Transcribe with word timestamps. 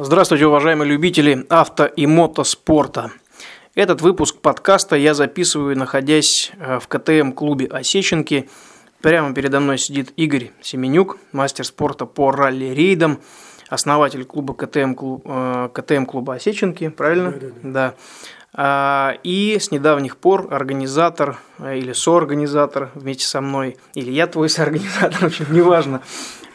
Здравствуйте, 0.00 0.46
уважаемые 0.46 0.88
любители 0.88 1.44
авто 1.48 1.84
и 1.84 2.06
мотоспорта. 2.06 3.10
Этот 3.74 4.00
выпуск 4.00 4.36
подкаста 4.40 4.94
я 4.94 5.12
записываю, 5.12 5.76
находясь 5.76 6.52
э, 6.56 6.78
в 6.78 6.86
КТМ-клубе 6.86 7.66
«Осеченки». 7.66 8.48
Прямо 9.02 9.34
передо 9.34 9.58
мной 9.58 9.76
сидит 9.76 10.12
Игорь 10.14 10.52
Семенюк, 10.62 11.18
мастер 11.32 11.64
спорта 11.64 12.06
по 12.06 12.30
ралли-рейдам, 12.30 13.18
основатель 13.68 14.24
клуба 14.24 14.54
КТМ, 14.54 14.94
э, 15.24 15.68
КТМ-клуба 15.74 16.34
«Осеченки», 16.34 16.90
правильно? 16.90 17.32
Да, 17.32 17.38
да, 17.40 17.46
да. 17.48 17.70
да. 17.72 17.94
А, 18.60 19.16
и 19.22 19.56
с 19.60 19.70
недавних 19.70 20.16
пор 20.16 20.48
организатор 20.50 21.38
э, 21.60 21.78
или 21.78 21.92
соорганизатор 21.92 22.90
вместе 22.96 23.24
со 23.24 23.40
мной, 23.40 23.76
или 23.94 24.10
я 24.10 24.26
твой 24.26 24.48
соорганизатор, 24.48 25.20
в 25.20 25.22
общем, 25.22 25.46
неважно, 25.50 26.02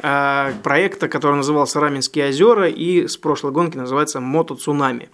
а, 0.02 0.52
проекта, 0.64 1.08
который 1.08 1.38
назывался 1.38 1.80
«Раменские 1.80 2.28
озера» 2.28 2.68
и 2.68 3.08
с 3.08 3.16
прошлой 3.16 3.54
гонки 3.54 3.78
называется 3.78 4.20
«Мото 4.20 4.56
Цунами». 4.56 5.12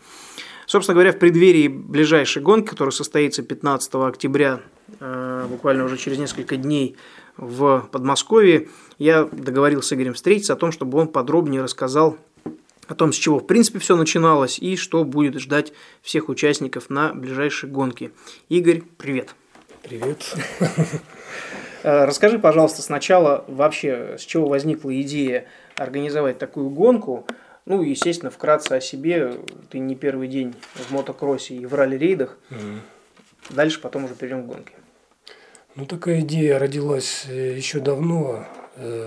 Собственно 0.66 0.96
говоря, 0.96 1.12
в 1.12 1.20
преддверии 1.20 1.68
ближайшей 1.68 2.42
гонки, 2.42 2.70
которая 2.70 2.92
состоится 2.92 3.44
15 3.44 4.08
октября, 4.08 4.60
э, 5.00 5.46
буквально 5.48 5.84
уже 5.84 5.96
через 5.96 6.18
несколько 6.18 6.58
дней 6.58 6.98
в 7.38 7.88
Подмосковье, 7.92 8.68
я 8.98 9.26
договорился 9.32 9.90
с 9.90 9.94
Игорем 9.94 10.16
встретиться 10.16 10.54
о 10.54 10.56
том, 10.56 10.72
чтобы 10.72 10.98
он 10.98 11.08
подробнее 11.08 11.62
рассказал 11.62 12.18
о 12.90 12.96
том, 12.96 13.14
с 13.14 13.16
чего 13.16 13.40
в 13.40 13.46
принципе 13.46 13.80
все 13.80 13.96
начиналось 13.96 14.58
и 14.58 14.76
что 14.76 15.04
будет 15.04 15.40
ждать 15.40 15.72
всех 16.02 16.28
участников 16.28 16.90
на 16.90 17.14
ближайшей 17.14 17.70
гонке. 17.70 18.12
Игорь, 18.50 18.82
привет. 18.98 19.36
Привет. 19.84 20.36
Э, 21.82 22.04
расскажи, 22.04 22.40
пожалуйста, 22.40 22.82
сначала 22.82 23.46
вообще, 23.48 24.18
с 24.20 24.24
чего 24.24 24.50
возникла 24.50 25.00
идея 25.02 25.46
организовать 25.78 26.38
такую 26.38 26.70
гонку. 26.70 27.26
Ну, 27.66 27.82
естественно, 27.82 28.30
вкратце 28.30 28.74
о 28.74 28.82
себе. 28.82 29.36
Ты 29.70 29.80
не 29.80 29.96
первый 29.96 30.28
день 30.28 30.54
в 30.74 30.92
мотокроссе 30.92 31.56
и 31.56 31.66
в 31.66 31.74
ралли-рейдах. 31.74 32.38
Мгм. 32.50 32.82
Дальше 33.52 33.80
потом 33.80 34.04
уже 34.04 34.16
перейдем 34.16 34.44
к 34.44 34.48
гонке. 34.48 34.74
Ну, 35.76 35.86
такая 35.86 36.20
идея 36.20 36.60
родилась 36.60 37.24
э, 37.30 37.56
еще 37.56 37.80
давно. 37.80 38.46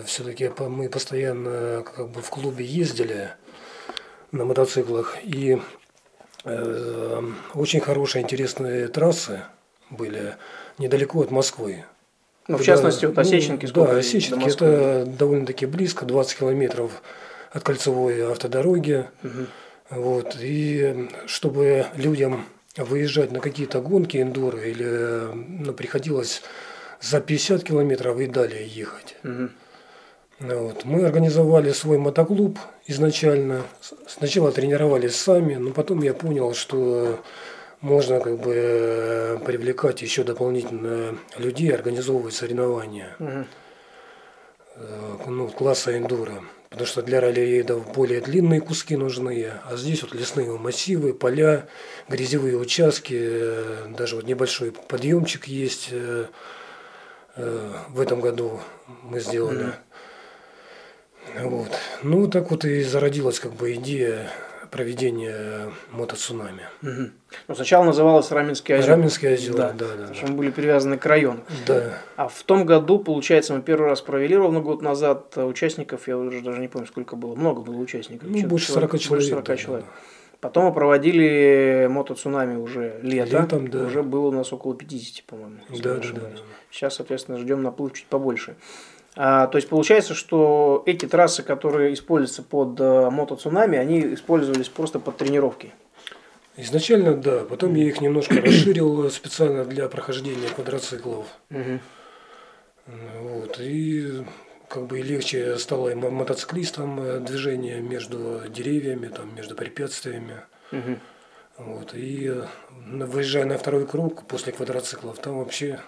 Все-таки 0.07 0.51
мы 0.67 0.89
постоянно 0.89 1.83
как 1.83 2.09
бы 2.09 2.23
в 2.23 2.31
клубе 2.31 2.65
ездили 2.65 3.33
на 4.33 4.45
мотоциклах. 4.45 5.17
И 5.23 5.61
э, 6.45 7.23
очень 7.55 7.81
хорошие, 7.81 8.23
интересные 8.23 8.89
трассы 8.89 9.43
были 9.91 10.37
недалеко 10.79 11.21
от 11.21 11.31
Москвы. 11.31 11.85
Ну, 12.49 12.57
в 12.57 12.65
частности, 12.65 13.07
ну, 13.07 13.13
Осеченки 13.17 13.67
сколько 13.67 13.93
Да, 13.93 13.99
Осеченки 13.99 14.49
это 14.49 15.07
довольно-таки 15.07 15.67
близко, 15.67 16.05
20 16.05 16.39
километров 16.39 17.03
от 17.53 17.63
кольцевой 17.63 18.33
автодороги. 18.33 19.07
Мгм. 19.23 19.47
Вот. 19.91 20.37
И 20.41 21.09
чтобы 21.27 21.87
людям 21.95 22.47
выезжать 22.77 23.31
на 23.31 23.41
какие-то 23.41 23.81
гонки 23.81 24.17
эндуро 24.17 24.59
или 24.59 25.29
ну, 25.35 25.73
приходилось 25.75 26.43
за 27.01 27.21
50 27.21 27.63
километров 27.63 28.19
и 28.19 28.27
далее 28.27 28.67
ехать. 28.67 29.17
Ну 29.23 29.51
Вот. 30.41 30.85
Мы 30.85 31.05
организовали 31.05 31.71
свой 31.73 31.99
мотоклуб 31.99 32.59
изначально. 32.87 33.63
Сначала 34.07 34.53
тренировались 34.53 35.17
сами, 35.17 35.55
но 35.55 35.73
потом 35.73 36.03
я 36.03 36.15
понял, 36.15 36.55
что 36.55 37.21
можно 37.83 38.21
как 38.21 38.39
бы 38.39 38.55
э, 38.55 39.39
привлекать 39.45 40.03
еще 40.03 40.23
дополнительно 40.23 41.19
людей, 41.37 41.75
организовывать 41.75 42.35
соревнования 42.35 43.17
э, 43.19 43.45
ну, 45.27 45.49
класса 45.49 45.97
эндуро. 45.99 46.43
Потому 46.71 46.87
что 46.87 47.03
для 47.03 47.21
ралли-рейдов 47.21 47.93
более 47.93 48.23
длинные 48.23 48.63
куски 48.63 48.97
нужны, 48.97 49.53
а 49.69 49.77
здесь 49.77 50.03
вот 50.03 50.15
лесные 50.15 50.51
массивы, 50.57 51.13
поля, 51.13 51.67
грязевые 52.09 52.57
участки, 52.57 53.19
э, 53.19 53.87
даже 53.99 54.17
вот 54.17 54.25
небольшой 54.25 54.73
подъемчик 54.73 55.47
есть 55.47 55.93
в 57.35 57.99
этом 57.99 58.21
году 58.21 58.61
мы 59.05 59.19
сделали. 59.19 59.73
Вот. 61.41 61.69
Ну, 62.03 62.29
так 62.29 62.51
вот 62.51 62.65
и 62.65 62.83
зародилась 62.83 63.41
как 63.41 63.53
бы 63.53 63.75
идея 63.75 64.31
проведения 64.71 65.71
мотоцунами. 65.91 66.63
Мгм. 66.81 67.13
Ну, 67.47 67.55
сначала 67.55 67.85
называлось 67.85 68.31
Раменские 68.31 68.79
озера. 68.79 68.97
Раменские 68.97 69.35
озера, 69.35 69.55
Да, 69.55 69.73
да, 69.73 69.87
да, 69.87 69.93
потому 69.97 70.15
что 70.15 70.27
мы 70.29 70.35
были 70.35 70.51
привязаны 70.51 70.97
к 70.97 71.05
району. 71.05 71.41
Да. 71.67 71.99
А 72.17 72.29
в 72.29 72.43
том 72.43 72.65
году, 72.65 72.99
получается, 72.99 73.55
мы 73.55 73.61
первый 73.61 73.89
раз 73.89 74.01
провели 74.01 74.35
ровно 74.35 74.61
год 74.61 74.81
назад 74.81 75.37
участников, 75.37 76.09
я 76.09 76.17
уже 76.17 76.41
даже 76.41 76.59
не 76.59 76.69
помню, 76.69 76.89
сколько 76.89 77.17
было, 77.17 77.35
много 77.35 77.61
было 77.61 77.77
участников. 77.77 78.29
Ну, 78.29 78.47
больше 78.47 78.69
человек- 78.69 78.91
40 78.91 78.99
человек. 78.99 79.11
Больше 79.11 79.29
40 79.29 79.45
да, 79.45 79.57
человек. 79.57 79.85
да. 79.85 79.93
Потом 80.41 80.65
мы 80.65 80.73
проводили 80.73 81.87
мотоцунами 81.91 82.57
уже 82.57 82.99
лето. 83.03 83.43
Летом, 83.43 83.69
да. 83.71 83.85
Уже 83.85 84.03
было 84.03 84.29
у 84.29 84.33
нас 84.33 84.53
около 84.55 84.75
50, 84.75 85.25
по-моему. 85.27 85.59
Да, 85.69 85.95
да, 85.97 86.01
да, 86.15 86.21
да. 86.21 86.29
Сейчас, 86.71 86.95
соответственно, 86.95 87.39
ждем 87.39 87.63
наплыв 87.63 87.93
чуть 87.93 88.07
побольше. 88.07 88.57
А, 89.15 89.47
то 89.47 89.57
есть 89.57 89.69
получается, 89.69 90.15
что 90.15 90.83
эти 90.87 91.07
трассы, 91.07 91.43
которые 91.43 91.93
используются 91.93 92.43
под 92.43 92.81
э, 92.81 93.11
мотоцунами, 93.11 93.77
они 93.77 94.15
использовались 94.15 94.69
просто 94.69 94.99
под 94.99 95.19
тренировки. 95.19 95.73
Изначально, 96.57 97.15
да. 97.15 97.45
Потом 97.45 97.75
я 97.75 97.85
их 97.85 98.01
немножко 98.01 98.35
расширил 98.43 99.11
специально 99.11 99.65
для 99.65 99.89
прохождения 99.89 100.49
квадроциклов. 100.49 101.27
Мгм. 101.51 101.81
Вот. 102.87 103.61
И 103.61 104.25
как 104.69 104.87
бы 104.87 105.01
и 105.01 105.03
легче 105.03 105.59
стало 105.59 105.91
и 105.91 105.95
мо- 105.95 106.11
мотоциклистам 106.11 107.01
э, 107.01 107.21
движение 107.21 107.81
между 107.81 108.41
деревьями, 108.49 109.09
там, 109.09 109.35
между 109.35 109.55
препятствиями. 109.55 110.41
Мгм. 110.71 110.99
Вот. 111.59 111.95
И 111.95 112.29
э, 112.29 112.45
выезжая 113.05 113.45
на 113.45 113.59
второй 113.59 113.87
круг 113.87 114.27
после 114.27 114.53
квадроциклов, 114.53 115.19
там 115.19 115.39
вообще 115.39 115.81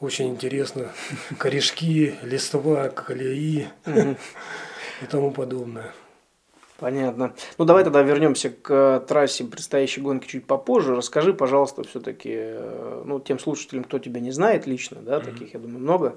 очень 0.00 0.28
интересно. 0.28 0.90
Корешки, 1.38 2.14
листва, 2.22 2.88
колеи 2.88 3.68
и 3.86 5.06
тому 5.10 5.30
подобное. 5.30 5.92
Понятно. 6.78 7.34
Ну, 7.58 7.66
давай 7.66 7.84
тогда 7.84 8.00
вернемся 8.00 8.48
к 8.48 8.70
э, 8.72 9.00
трассе 9.06 9.44
предстоящей 9.44 10.00
гонки 10.00 10.26
чуть 10.26 10.46
попозже. 10.46 10.96
Расскажи, 10.96 11.34
пожалуйста, 11.34 11.82
все-таки, 11.84 12.54
ну, 13.04 13.20
тем 13.20 13.38
слушателям, 13.38 13.84
кто 13.84 13.98
тебя 13.98 14.20
не 14.20 14.30
знает 14.30 14.66
лично, 14.66 15.02
да, 15.02 15.20
таких, 15.20 15.52
я 15.52 15.60
думаю, 15.60 15.80
много, 15.80 16.16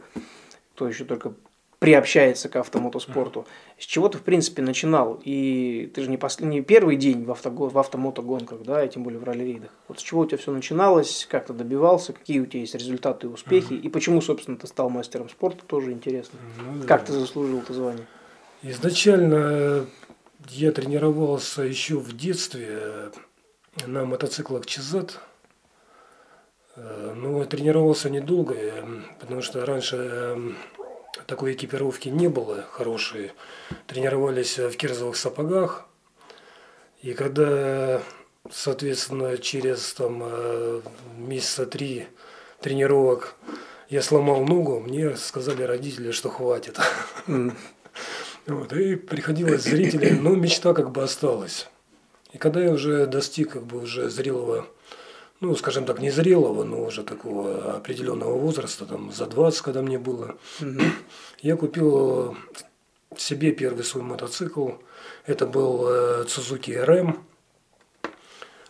кто 0.73 0.87
еще 0.87 1.03
только 1.03 1.33
приобщается 1.83 2.47
к 2.47 2.55
автомотоспорту. 2.55 3.45
С 3.77 3.83
чего 3.83 4.07
ты, 4.07 4.17
в 4.17 4.21
принципе, 4.21 4.61
начинал? 4.61 5.19
И 5.25 5.91
ты 5.93 6.01
же 6.01 6.09
не, 6.09 6.15
посл- 6.15 6.45
не 6.45 6.61
первый 6.61 6.95
день 6.95 7.25
в, 7.25 7.31
автого... 7.31 7.69
в 7.69 7.77
автомотогонках, 7.77 8.63
да, 8.63 8.85
и 8.85 8.89
тем 8.89 9.03
более 9.03 9.19
в 9.19 9.25
ралли-рейдах. 9.25 9.69
Вот 9.89 9.99
с 9.99 10.01
чего 10.01 10.21
у 10.21 10.25
тебя 10.25 10.37
все 10.37 10.53
начиналось, 10.53 11.27
как 11.29 11.47
ты 11.47 11.51
добивался, 11.51 12.13
какие 12.13 12.39
у 12.39 12.45
тебя 12.45 12.61
есть 12.61 12.73
результаты 12.73 13.27
и 13.27 13.29
успехи, 13.29 13.73
и 13.73 13.89
почему, 13.89 14.21
собственно, 14.21 14.55
ты 14.55 14.65
стал 14.65 14.89
мастером 14.89 15.27
спорта, 15.27 15.65
тоже 15.65 15.91
интересно. 15.91 16.39
Ну, 16.65 16.79
да. 16.79 16.87
Как 16.87 17.03
ты 17.03 17.11
заслужил 17.11 17.59
это 17.59 17.73
звание? 17.73 18.07
Изначально 18.61 19.85
я 20.51 20.71
тренировался 20.71 21.63
еще 21.63 21.97
в 21.97 22.15
детстве 22.15 23.11
на 23.85 24.05
мотоциклах 24.05 24.65
Чизат. 24.65 25.19
Э, 26.77 27.13
Но 27.13 27.43
тренировался 27.43 28.09
недолго, 28.09 28.55
э, 28.55 28.83
потому 29.19 29.41
что 29.41 29.65
раньше 29.65 29.97
э, 29.99 30.37
такой 31.27 31.53
экипировки 31.53 32.09
не 32.09 32.27
было 32.27 32.65
хорошей. 32.71 33.31
Тренировались 33.87 34.57
в 34.57 34.75
кирзовых 34.75 35.15
сапогах. 35.15 35.85
И 37.01 37.13
когда, 37.13 38.01
соответственно, 38.51 39.37
через 39.37 39.93
там, 39.93 40.21
э, 40.23 40.81
месяца 41.17 41.65
три 41.65 42.07
тренировок 42.61 43.35
я 43.89 44.01
сломал 44.01 44.43
ногу, 44.45 44.79
мне 44.79 45.15
сказали 45.17 45.63
родители, 45.63 46.11
что 46.11 46.29
хватит. 46.29 46.79
Вот, 48.45 48.73
и 48.73 48.95
приходилось 48.95 49.63
зрители, 49.63 50.09
но 50.09 50.31
мечта 50.31 50.73
как 50.73 50.91
бы 50.91 51.01
осталась. 51.01 51.69
И 52.33 52.37
когда 52.37 52.61
я 52.61 52.71
уже 52.71 53.05
достиг 53.05 53.51
как 53.51 53.65
бы 53.65 53.79
уже 53.79 54.09
зрелого, 54.09 54.67
ну, 55.43 55.55
скажем 55.57 55.85
так, 55.85 55.99
не 55.99 56.09
зрелого, 56.09 56.63
но 56.63 56.85
уже 56.85 57.03
такого 57.03 57.75
определенного 57.75 58.37
возраста, 58.37 58.85
там, 58.85 59.11
за 59.11 59.25
20, 59.25 59.61
когда 59.61 59.81
мне 59.81 59.99
было, 59.99 60.37
я 61.41 61.57
купил 61.57 62.37
себе 63.17 63.51
первый 63.51 63.83
свой 63.83 64.03
мотоцикл. 64.03 64.69
Это 65.25 65.45
был 65.45 65.85
э, 65.87 66.23
Suzuki 66.23 66.73
RM. 66.73 67.19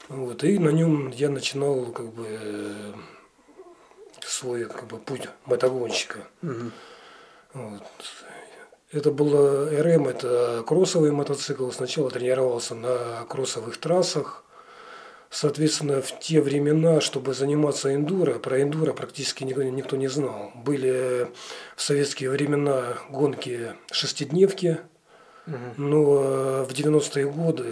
Вот, 0.09 0.43
и 0.43 0.57
на 0.57 0.69
нем 0.69 1.09
я 1.11 1.29
начинал 1.29 1.85
как 1.91 2.11
бы 2.11 2.25
э, 2.27 2.93
свой 4.21 4.65
как 4.65 4.87
бы, 4.87 4.97
путь 4.97 5.29
мотогонщика. 5.45 6.27
Мгм. 6.41 6.71
Вот. 7.53 7.83
Это 8.91 9.11
был 9.11 9.31
э, 9.35 9.81
РМ, 9.81 10.07
это 10.07 10.63
кроссовый 10.65 11.11
мотоцикл. 11.11 11.69
Сначала 11.69 12.09
тренировался 12.09 12.73
на 12.73 13.25
кроссовых 13.29 13.77
трассах. 13.77 14.43
Соответственно, 15.33 15.99
в 15.99 16.19
те 16.19 16.41
времена, 16.41 17.01
чтобы 17.01 17.33
заниматься 17.33 17.91
эндуро, 17.91 18.37
про 18.37 18.61
эндуро 18.61 18.93
практически 18.93 19.43
никто, 19.43 19.63
никто 19.63 19.95
не 19.95 20.07
знал. 20.07 20.51
Были 20.53 21.27
в 21.75 21.81
советские 21.81 22.29
времена 22.29 22.99
гонки 23.09 23.73
шестидневки, 23.91 24.77
Но 25.75 26.63
в 26.63 26.69
90-е 26.69 27.31
годы, 27.31 27.63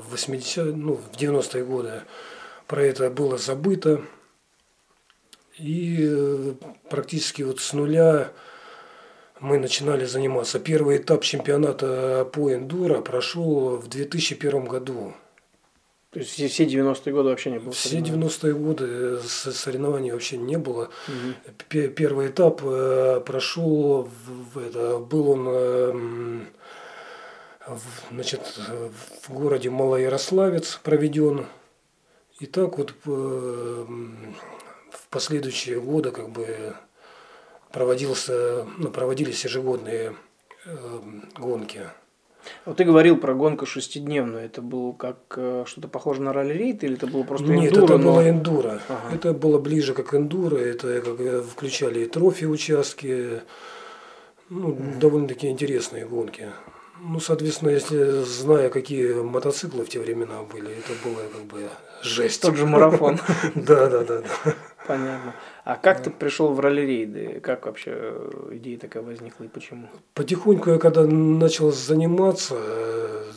в 0.00 0.12
80 0.12 0.76
ну, 0.76 0.94
в 0.94 1.10
90-е 1.16 1.64
годы 1.64 2.02
про 2.68 2.84
это 2.84 3.10
было 3.10 3.38
забыто. 3.38 4.02
И 5.58 6.54
практически 6.88 7.42
вот 7.42 7.58
с 7.58 7.72
нуля 7.72 8.30
мы 9.40 9.58
начинали 9.58 10.04
заниматься. 10.04 10.60
Первый 10.60 10.98
этап 10.98 11.24
чемпионата 11.24 12.24
по 12.32 12.54
эндуро 12.54 13.00
прошел 13.00 13.78
в 13.78 13.88
2001 13.88 14.64
году. 14.66 15.12
То 16.10 16.18
есть 16.18 16.32
все 16.32 16.64
90-е 16.64 17.12
годы 17.12 17.28
вообще 17.28 17.52
не 17.52 17.60
было? 17.60 17.72
Все 17.72 17.98
90-е 17.98 18.54
годы 18.54 19.20
соревнований 19.22 20.10
вообще 20.10 20.38
не 20.38 20.58
было. 20.58 20.90
Угу. 21.06 21.34
Первый 21.68 22.28
этап 22.28 22.62
э, 22.64 23.22
прошел, 23.24 24.08
в, 24.26 24.58
это, 24.58 24.98
был 24.98 25.30
он 25.30 25.46
э, 25.48 25.92
в, 27.68 27.80
значит, 28.10 28.40
в 29.22 29.32
городе 29.32 29.70
Малоярославец 29.70 30.80
проведен. 30.82 31.46
И 32.40 32.46
так 32.46 32.78
вот 32.78 32.92
э, 33.06 33.06
в 33.06 35.06
последующие 35.10 35.80
годы 35.80 36.10
как 36.10 36.30
бы 36.30 36.74
проводился, 37.70 38.66
ну, 38.78 38.90
проводились 38.90 39.44
ежегодные 39.44 40.16
гонки. 41.36 41.82
Вот 42.64 42.76
ты 42.76 42.84
говорил 42.84 43.16
про 43.16 43.34
гонку 43.34 43.66
шестидневную. 43.66 44.44
Это 44.44 44.62
было 44.62 44.92
как 44.92 45.18
э, 45.36 45.64
что-то 45.66 45.88
похоже 45.88 46.22
на 46.22 46.32
ралли-рейд 46.32 46.84
или 46.84 46.94
это 46.94 47.06
было 47.06 47.22
просто 47.22 47.46
Нет, 47.46 47.72
эндуро? 47.72 47.80
Нет, 47.80 47.90
это 47.90 47.98
но... 47.98 48.12
было 48.12 48.28
эндуро. 48.28 48.80
Ага. 48.88 49.14
Это 49.14 49.32
было 49.32 49.58
ближе 49.58 49.94
как 49.94 50.14
эндуро. 50.14 50.56
Это 50.56 51.00
как 51.00 51.20
э, 51.20 51.42
включали 51.42 52.00
и 52.00 52.06
трофи 52.06 52.44
участки. 52.44 53.40
Ну, 54.48 54.72
mm. 54.72 54.98
довольно-таки 54.98 55.48
интересные 55.48 56.06
гонки. 56.06 56.48
Ну, 57.02 57.18
соответственно, 57.18 57.70
если 57.70 58.24
зная, 58.24 58.68
какие 58.68 59.14
мотоциклы 59.14 59.84
в 59.84 59.88
те 59.88 60.00
времена 60.00 60.42
были, 60.42 60.70
это 60.70 60.92
было 61.02 61.22
как 61.32 61.44
бы 61.44 61.68
жесть. 62.02 62.42
Тот 62.42 62.56
же 62.56 62.66
марафон. 62.66 63.18
Да, 63.54 63.88
да, 63.88 64.04
да. 64.04 64.22
Понятно. 64.90 65.36
А 65.62 65.76
как 65.76 66.02
ты 66.02 66.10
пришел 66.10 66.52
в 66.52 66.58
ралли-рейды? 66.58 67.38
Как 67.38 67.66
вообще 67.66 68.12
идея 68.50 68.76
такая 68.76 69.04
возникла 69.04 69.44
и 69.44 69.46
почему? 69.46 69.88
Потихоньку 70.14 70.70
я 70.70 70.78
когда 70.78 71.04
начал 71.04 71.70
заниматься, 71.70 72.56
э, 72.58 73.30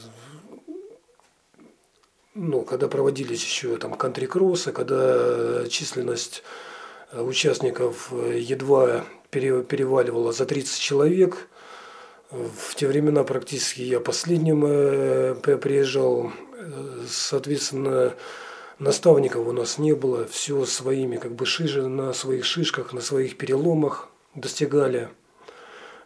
ну, 2.34 2.62
когда 2.64 2.88
проводились 2.88 3.44
еще 3.44 3.78
там 3.78 3.94
кантри-кроссы, 3.94 4.72
когда 4.72 5.68
численность 5.70 6.42
э, 7.12 7.22
участников 7.22 8.12
э, 8.12 8.40
едва 8.40 9.04
переваливала 9.30 10.32
за 10.32 10.48
30 10.48 10.80
человек, 10.80 11.50
в 12.32 12.74
те 12.74 12.88
времена 12.88 13.24
практически 13.24 13.82
я 13.82 14.00
последним 14.00 14.62
приезжал, 15.42 16.32
соответственно, 17.08 18.16
Наставников 18.83 19.47
у 19.47 19.53
нас 19.53 19.77
не 19.77 19.94
было, 19.94 20.25
все 20.25 20.65
своими 20.65 21.15
как 21.15 21.31
бы 21.31 21.45
шиши, 21.45 21.88
на 21.88 22.12
своих 22.12 22.44
шишках, 22.44 22.91
на 22.91 23.00
своих 23.00 23.38
переломах 23.38 24.09
достигали. 24.35 25.07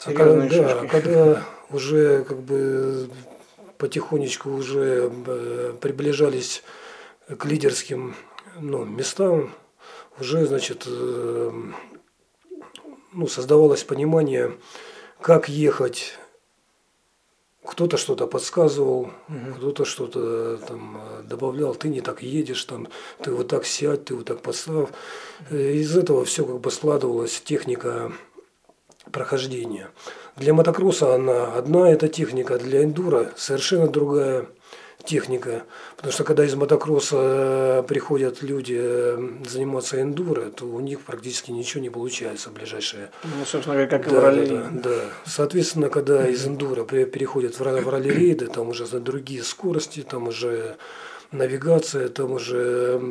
А 0.06 0.14
когда, 0.14 0.48
да, 0.48 0.86
когда 0.86 1.44
уже 1.72 2.24
как 2.24 2.40
бы 2.40 3.10
потихонечку 3.80 4.52
уже 4.52 5.12
э, 5.26 5.74
приближались 5.82 6.62
к 7.28 7.46
лидерским 7.46 8.16
ну, 8.60 8.86
местам, 8.86 9.56
уже, 10.20 10.46
значит, 10.46 10.84
э, 10.86 11.52
ну, 13.12 13.28
создавалось 13.28 13.84
понимание, 13.84 14.54
как 15.20 15.50
ехать 15.50 16.14
кто-то 17.68 17.98
что-то 17.98 18.28
подсказывал, 18.28 19.12
угу. 19.28 19.54
кто-то 19.58 19.86
что-то 19.86 20.58
там 20.58 21.02
добавлял, 21.24 21.76
ты 21.76 21.90
не 21.90 22.02
так 22.02 22.24
едешь, 22.24 22.64
там, 22.64 22.88
ты 23.22 23.32
вот 23.32 23.50
так 23.50 23.66
сядь, 23.66 24.06
ты 24.06 24.16
вот 24.16 24.26
так 24.26 24.42
поставь. 24.42 24.90
Э, 25.50 25.74
из 25.74 25.96
этого 25.96 26.24
все 26.26 26.46
как 26.46 26.60
бы 26.60 26.72
складывалась 26.72 27.42
техника 27.42 28.12
прохождения. 29.12 29.90
Для 30.36 30.54
мотокросса 30.54 31.16
она 31.16 31.54
одна 31.54 31.92
эта 31.92 32.08
техника, 32.08 32.58
для 32.58 32.84
эндура 32.84 33.34
совершенно 33.36 33.88
другая 33.88 34.48
техника. 35.08 35.64
Потому 35.96 36.14
что 36.14 36.24
когда 36.24 36.46
из 36.46 36.54
мотокросса 36.54 37.18
э, 37.20 37.84
приходят 37.88 38.44
люди 38.44 38.78
э, 38.80 39.18
заниматься 39.48 40.02
эндуро, 40.02 40.50
то 40.52 40.66
у 40.66 40.80
них 40.80 41.02
практически 41.02 41.52
ничего 41.52 41.82
не 41.82 41.90
получается 41.90 42.50
в 42.50 42.54
ближайшее. 42.54 43.10
Ну, 43.24 43.46
собственно 43.46 43.76
говоря, 43.76 43.90
как 43.90 44.08
да, 44.10 44.10
и 44.10 44.20
в 44.20 44.24
ралли. 44.24 44.46
Да, 44.46 44.70
да. 44.72 45.02
Соответственно, 45.26 45.90
когда 45.90 46.28
из 46.28 46.46
эндуро 46.46 46.84
переходят 46.84 47.58
в 47.58 47.62
ралли-рейды, 47.62 48.48
там 48.48 48.70
уже 48.70 48.86
за 48.86 49.00
другие 49.00 49.44
скорости, 49.44 50.04
там 50.04 50.28
уже 50.28 50.78
навигация, 51.32 52.10
там 52.10 52.34
уже 52.34 53.02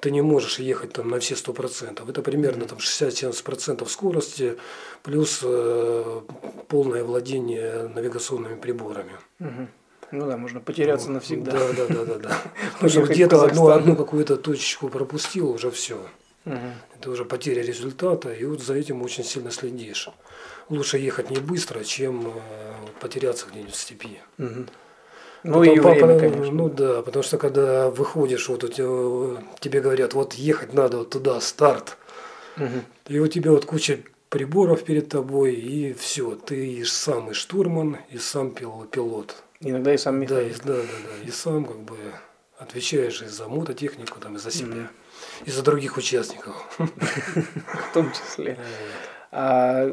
ты 0.00 0.10
не 0.10 0.20
можешь 0.20 0.58
ехать 0.58 0.92
там 0.92 1.08
на 1.08 1.18
все 1.18 1.36
сто 1.36 1.52
процентов. 1.52 2.08
Это 2.08 2.22
примерно 2.22 2.66
там 2.66 2.78
60-70% 2.78 3.88
скорости 3.88 4.58
плюс 5.02 5.40
э, 5.42 6.20
полное 6.68 7.04
владение 7.04 7.88
навигационными 7.94 8.56
приборами. 8.56 9.12
Угу. 9.40 9.68
Ну 10.12 10.26
да, 10.26 10.36
можно 10.36 10.60
потеряться 10.60 11.08
вот. 11.08 11.14
навсегда. 11.14 11.52
Да, 11.52 11.72
да, 11.72 11.86
да, 11.86 12.04
да, 12.04 12.14
да. 12.18 12.42
Потому 12.74 12.90
что 12.90 13.02
где-то 13.02 13.42
одну, 13.42 13.68
одну 13.68 13.96
какую-то 13.96 14.36
точечку 14.36 14.88
пропустил, 14.88 15.50
уже 15.50 15.70
все. 15.70 15.98
Угу. 16.44 16.56
Это 16.98 17.10
уже 17.10 17.24
потеря 17.24 17.62
результата, 17.62 18.32
и 18.32 18.44
вот 18.44 18.60
за 18.60 18.74
этим 18.74 19.02
очень 19.02 19.24
сильно 19.24 19.50
следишь. 19.50 20.08
Лучше 20.68 20.98
ехать 20.98 21.30
не 21.30 21.38
быстро, 21.38 21.82
чем 21.82 22.28
э, 22.28 22.30
потеряться 23.00 23.46
где-нибудь 23.50 23.74
в 23.74 23.76
степи. 23.76 24.20
Угу. 24.38 24.66
Ну 25.44 25.52
Потом, 25.58 25.64
и 25.64 25.80
время, 25.80 26.14
по, 26.14 26.20
конечно. 26.20 26.52
Ну 26.52 26.68
да, 26.68 27.02
потому 27.02 27.22
что 27.22 27.38
когда 27.38 27.90
выходишь, 27.90 28.48
вот 28.48 28.64
у 28.64 28.68
тебя, 28.68 29.42
тебе 29.60 29.80
говорят, 29.80 30.14
вот 30.14 30.34
ехать 30.34 30.72
надо 30.74 30.98
вот 30.98 31.10
туда, 31.10 31.40
старт. 31.40 31.96
Угу. 32.58 32.66
И 33.08 33.18
у 33.18 33.26
тебя 33.28 33.50
вот 33.50 33.64
куча 33.64 34.00
приборов 34.28 34.84
перед 34.84 35.08
тобой, 35.08 35.54
и 35.54 35.94
все, 35.94 36.34
ты 36.34 36.74
и 36.74 36.84
самый 36.84 37.34
штурман, 37.34 37.98
и 38.10 38.18
сам 38.18 38.50
пилот. 38.50 39.42
Иногда 39.64 39.94
и 39.94 39.96
сам 39.96 40.18
механик. 40.18 40.58
Да, 40.64 40.74
да, 40.74 40.82
да, 40.82 40.82
да. 40.82 41.28
И 41.28 41.30
сам 41.30 41.64
как 41.64 41.78
бы 41.78 41.96
отвечаешь 42.58 43.22
и 43.22 43.26
за 43.26 43.48
мототехнику, 43.48 44.18
там, 44.20 44.36
и 44.36 44.38
за 44.38 44.50
себя, 44.50 44.74
mm 44.74 44.88
и 45.46 45.50
за 45.50 45.62
других 45.62 45.96
участников. 45.96 46.54
В 46.78 47.94
том 47.94 48.12
числе. 48.12 48.58
А 49.34 49.88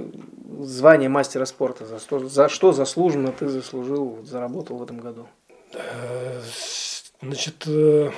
звание 0.60 1.08
мастера 1.08 1.46
спорта 1.46 1.86
за 1.86 2.00
что, 2.00 2.28
за 2.28 2.50
что 2.50 2.74
заслуженно 2.74 3.32
ты 3.32 3.48
заслужил, 3.48 4.20
заработал 4.26 4.76
в 4.76 4.84
этом 4.84 5.00
году? 5.00 5.28
Э, 5.72 6.42
значит, 7.22 7.64
э, 7.66 8.12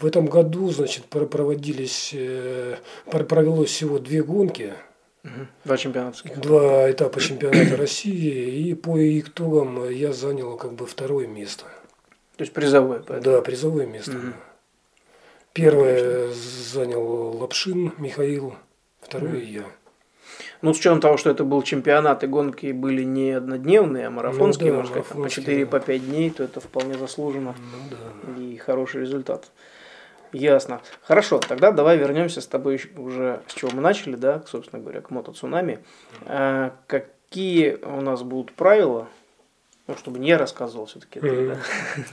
в 0.00 0.04
этом 0.04 0.26
году, 0.26 0.68
значит, 0.72 1.04
проводились, 1.04 2.10
э, 2.12 2.78
провелось 3.06 3.70
всего 3.70 4.00
две 4.00 4.24
гонки– 4.24 4.74
Два 5.64 5.76
чемпионата. 5.76 6.18
Два 6.36 6.90
этапа 6.90 7.20
чемпионата 7.20 7.76
России. 7.76 8.68
И 8.68 8.74
по 8.74 8.98
итогам 9.20 9.88
я 9.88 10.12
занял 10.12 10.56
как 10.56 10.72
бы 10.72 10.86
второе 10.86 11.26
место. 11.26 11.64
То 12.36 12.42
есть 12.42 12.52
призовое? 12.52 13.00
Поэтому. 13.06 13.36
Да, 13.36 13.42
призовое 13.42 13.86
место. 13.86 14.12
Угу. 14.12 14.32
Первое 15.52 16.24
Отлично. 16.24 16.80
занял 16.80 17.36
Лапшин 17.38 17.92
Михаил, 17.98 18.56
второе 19.00 19.36
угу. 19.36 19.44
я. 19.44 19.64
Ну, 20.62 20.72
с 20.72 20.78
учетом 20.78 21.00
того, 21.00 21.16
что 21.16 21.30
это 21.30 21.44
был 21.44 21.62
чемпионат, 21.62 22.24
и 22.24 22.26
гонки 22.26 22.72
были 22.72 23.02
не 23.02 23.32
однодневные, 23.32 24.06
а 24.06 24.10
марафонские, 24.10 24.72
ну, 24.72 24.76
да, 24.76 24.82
можно 24.82 25.02
сказать, 25.02 25.22
по 25.22 25.28
4 25.28 25.66
по 25.66 25.80
5 25.80 26.06
дней, 26.06 26.30
то 26.30 26.44
это 26.44 26.60
вполне 26.60 26.96
заслуженно. 26.96 27.54
Ну, 27.58 27.96
да. 27.96 28.42
И 28.42 28.56
хороший 28.56 29.02
результат. 29.02 29.50
Ясно. 30.32 30.80
Хорошо, 31.02 31.38
тогда 31.38 31.72
давай 31.72 31.98
вернемся 31.98 32.40
с 32.40 32.46
тобой 32.46 32.80
уже 32.96 33.42
с 33.48 33.54
чего 33.54 33.70
мы 33.72 33.82
начали, 33.82 34.16
да, 34.16 34.42
собственно 34.46 34.80
говоря, 34.82 35.00
к 35.00 35.10
мотоцунами. 35.10 35.80
А, 36.26 36.74
какие 36.86 37.74
у 37.82 38.00
нас 38.00 38.22
будут 38.22 38.52
правила, 38.54 39.08
ну, 39.86 39.96
чтобы 39.96 40.18
не 40.18 40.34
рассказывал 40.34 40.86
все-таки, 40.86 41.18
mm-hmm. 41.18 41.48
да, 41.48 41.58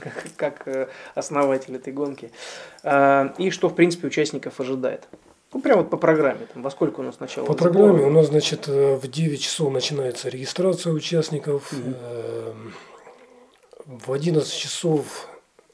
как, 0.00 0.24
как 0.36 0.68
э, 0.68 0.88
основатель 1.14 1.76
этой 1.76 1.92
гонки, 1.92 2.30
а, 2.82 3.32
и 3.38 3.50
что, 3.50 3.68
в 3.68 3.74
принципе, 3.74 4.08
участников 4.08 4.60
ожидает. 4.60 5.08
Ну, 5.52 5.60
прямо 5.60 5.82
вот 5.82 5.90
по 5.90 5.96
программе, 5.96 6.46
там, 6.52 6.62
во 6.62 6.70
сколько 6.70 7.00
у 7.00 7.02
нас 7.02 7.18
начало? 7.20 7.46
По 7.46 7.54
сбора? 7.54 7.72
программе 7.72 8.04
у 8.04 8.10
нас, 8.10 8.26
значит, 8.26 8.68
э, 8.68 8.96
в 8.96 9.08
9 9.08 9.40
часов 9.40 9.72
начинается 9.72 10.28
регистрация 10.28 10.92
участников, 10.92 11.72
mm-hmm. 11.72 12.72
в 13.86 14.12
11 14.12 14.52
часов 14.52 15.29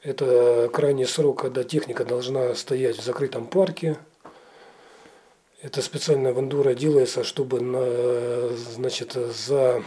это 0.07 0.69
крайний 0.71 1.05
срок, 1.05 1.41
когда 1.41 1.65
техника 1.65 2.05
должна 2.05 2.55
стоять 2.55 2.97
в 2.97 3.03
закрытом 3.03 3.45
парке. 3.45 3.97
Это 5.61 5.81
специально 5.81 6.31
в 6.31 6.39
эндуро 6.39 6.73
делается, 6.75 7.25
чтобы 7.25 7.59
на, 7.59 8.55
значит, 8.55 9.13
за 9.13 9.83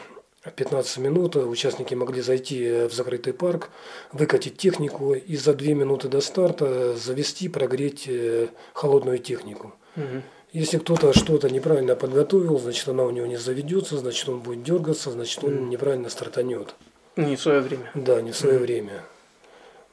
15 0.55 0.99
минут 0.99 1.37
участники 1.37 1.95
могли 1.95 2.21
зайти 2.21 2.87
в 2.87 2.93
закрытый 2.93 3.33
парк, 3.33 3.71
выкатить 4.13 4.59
технику 4.59 5.15
и 5.15 5.37
за 5.37 5.55
2 5.55 5.69
минуты 5.69 6.09
до 6.09 6.21
старта 6.21 6.95
завести, 6.97 7.49
прогреть 7.49 8.05
э, 8.07 8.49
холодную 8.75 9.21
технику. 9.21 9.73
Угу. 9.97 10.23
Если 10.53 10.77
кто-то 10.79 11.15
что-то 11.15 11.49
неправильно 11.49 11.97
подготовил, 11.97 12.59
значит 12.59 12.87
она 12.89 13.05
у 13.05 13.11
него 13.11 13.27
не 13.27 13.37
заведется, 13.37 13.97
значит 13.97 14.29
он 14.29 14.41
будет 14.41 14.65
дергаться, 14.65 15.13
значит 15.13 15.43
он 15.45 15.71
неправильно 15.71 16.11
стартанет. 16.11 16.75
Не 17.17 17.37
в 17.37 17.41
свое 17.41 17.61
время. 17.61 17.91
Да, 17.95 18.21
не 18.21 18.33
в 18.33 18.37
свое 18.37 18.59
время. 18.59 19.03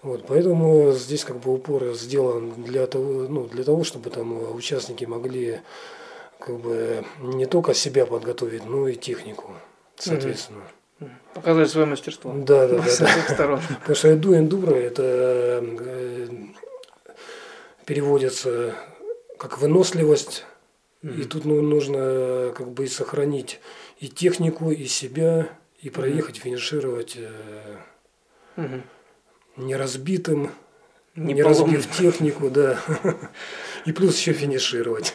Вот, 0.04 0.25
поэтому 0.27 0.92
здесь 0.94 1.24
как 1.24 1.39
бы 1.39 1.54
упор 1.54 1.94
сделан 1.94 2.51
для 2.63 2.86
того, 2.86 3.27
ну, 3.27 3.46
для 3.46 3.63
того, 3.63 3.84
чтобы 3.84 4.10
там 4.10 4.56
участники 4.56 5.06
могли 5.06 5.62
как 6.39 6.60
бы 6.60 7.04
не 7.20 7.46
только 7.46 7.74
себя 7.74 8.06
подготовить, 8.06 8.66
но 8.66 8.88
и 8.88 8.96
технику, 8.96 9.54
соответственно. 9.98 10.63
Показать 11.34 11.70
свое 11.70 11.86
мастерство. 11.86 12.34
Да, 12.34 12.68
да, 12.68 12.77
да. 12.77 12.84
С 12.88 12.98
да. 13.00 13.08
сторон. 13.30 13.62
Потому 13.82 13.96
что 13.96 14.13
эду 14.13 14.36
эндуро 14.36 14.75
это 14.75 15.62
э, 15.62 16.30
переводится 17.86 18.74
как 19.38 19.60
выносливость. 19.60 20.46
Mm-hmm. 21.04 21.22
И 21.22 21.24
тут 21.25 21.46
ну, 21.46 21.62
нужно 21.62 22.51
как 22.56 22.72
бы 22.72 22.88
сохранить 22.88 23.60
и 24.00 24.08
технику, 24.08 24.72
и 24.72 24.86
себя, 24.86 25.50
и 25.80 25.92
проехать, 25.92 26.38
mm-hmm. 26.38 26.42
финишировать 26.42 27.18
mm-hmm. 28.56 28.82
Не 29.58 29.76
разбитым, 29.76 30.52
не, 31.16 31.34
не 31.34 31.44
разбив 31.44 31.90
технику, 31.98 32.50
да. 32.50 32.80
И 33.86 33.92
плюс 33.92 34.18
еще 34.18 34.34
финишировать. 34.34 35.14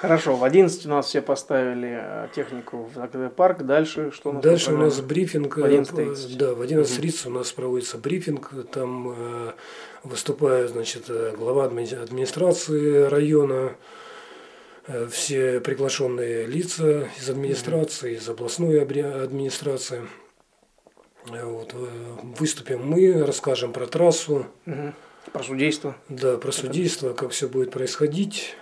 Хорошо, 0.00 0.36
в 0.36 0.44
11 0.44 0.86
у 0.86 0.88
нас 0.90 1.06
все 1.06 1.22
поставили 1.22 1.98
э, 2.00 2.28
технику 2.34 2.90
в 2.94 2.98
АКД-парк. 2.98 3.62
Дальше 3.62 4.10
что 4.12 4.30
у 4.30 4.32
нас? 4.34 4.42
Дальше 4.42 4.72
у 4.72 4.76
нас 4.76 5.00
брифинг. 5.00 5.56
В 5.56 5.64
11.30. 5.64 6.34
Э, 6.34 6.36
да, 6.36 6.54
в 6.54 6.62
11.30 6.62 7.22
угу. 7.22 7.30
у 7.30 7.38
нас 7.38 7.52
проводится 7.52 7.98
брифинг. 7.98 8.50
Там 8.70 9.14
э, 9.16 9.52
выступает 10.04 10.70
значит, 10.70 11.04
э, 11.08 11.34
глава 11.36 11.64
администрации 11.64 13.04
района, 13.08 13.72
э, 14.86 15.08
все 15.10 15.60
приглашенные 15.60 16.46
лица 16.46 17.08
из 17.18 17.30
администрации, 17.30 18.12
угу. 18.12 18.20
из 18.20 18.28
областной 18.28 18.82
администрации. 18.82 20.02
Вот. 21.26 21.74
Выступим 22.38 22.86
мы, 22.86 23.24
расскажем 23.24 23.72
про 23.72 23.86
трассу. 23.86 24.46
Угу. 24.66 24.92
Про 25.32 25.42
судейство. 25.42 25.96
Да, 26.08 26.36
про 26.36 26.52
судейство, 26.52 27.12
как 27.12 27.30
все 27.30 27.48
будет 27.48 27.70
происходить. 27.70 28.56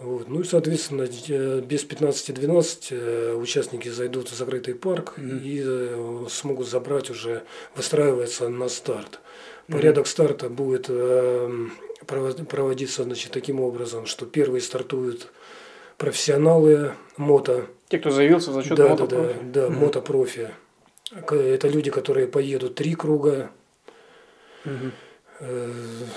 Вот. 0.00 0.28
Ну 0.28 0.40
и, 0.40 0.44
соответственно, 0.44 1.02
э, 1.02 1.60
без 1.60 1.84
15-12 1.86 2.86
э, 2.90 3.34
участники 3.34 3.88
зайдут 3.88 4.30
в 4.30 4.34
закрытый 4.34 4.74
парк 4.74 5.14
mm-hmm. 5.16 5.42
и 5.42 5.62
э, 5.64 6.26
смогут 6.28 6.68
забрать 6.68 7.10
уже, 7.10 7.44
выстраиваться 7.76 8.48
на 8.48 8.68
старт. 8.68 9.20
Порядок 9.68 10.04
mm-hmm. 10.04 10.08
старта 10.08 10.48
будет 10.50 10.90
проводиться 12.48 13.04
значит, 13.04 13.32
таким 13.32 13.60
образом, 13.60 14.04
что 14.04 14.26
первые 14.26 14.60
стартуют 14.60 15.28
профессионалы 15.96 16.92
мото. 17.16 17.66
Те, 17.88 17.98
кто 17.98 18.10
заявился 18.10 18.52
за 18.52 18.62
счет 18.62 18.76
да, 18.76 18.88
мотопрофи. 18.88 19.34
Да, 19.34 19.42
да, 19.42 19.68
да, 19.68 19.74
mm-hmm. 19.74 19.78
мотопрофи. 19.78 20.50
Это 21.12 21.68
люди, 21.68 21.90
которые 21.90 22.26
поедут 22.26 22.74
три 22.74 22.94
круга. 22.94 23.50
Mm-hmm. 24.64 26.08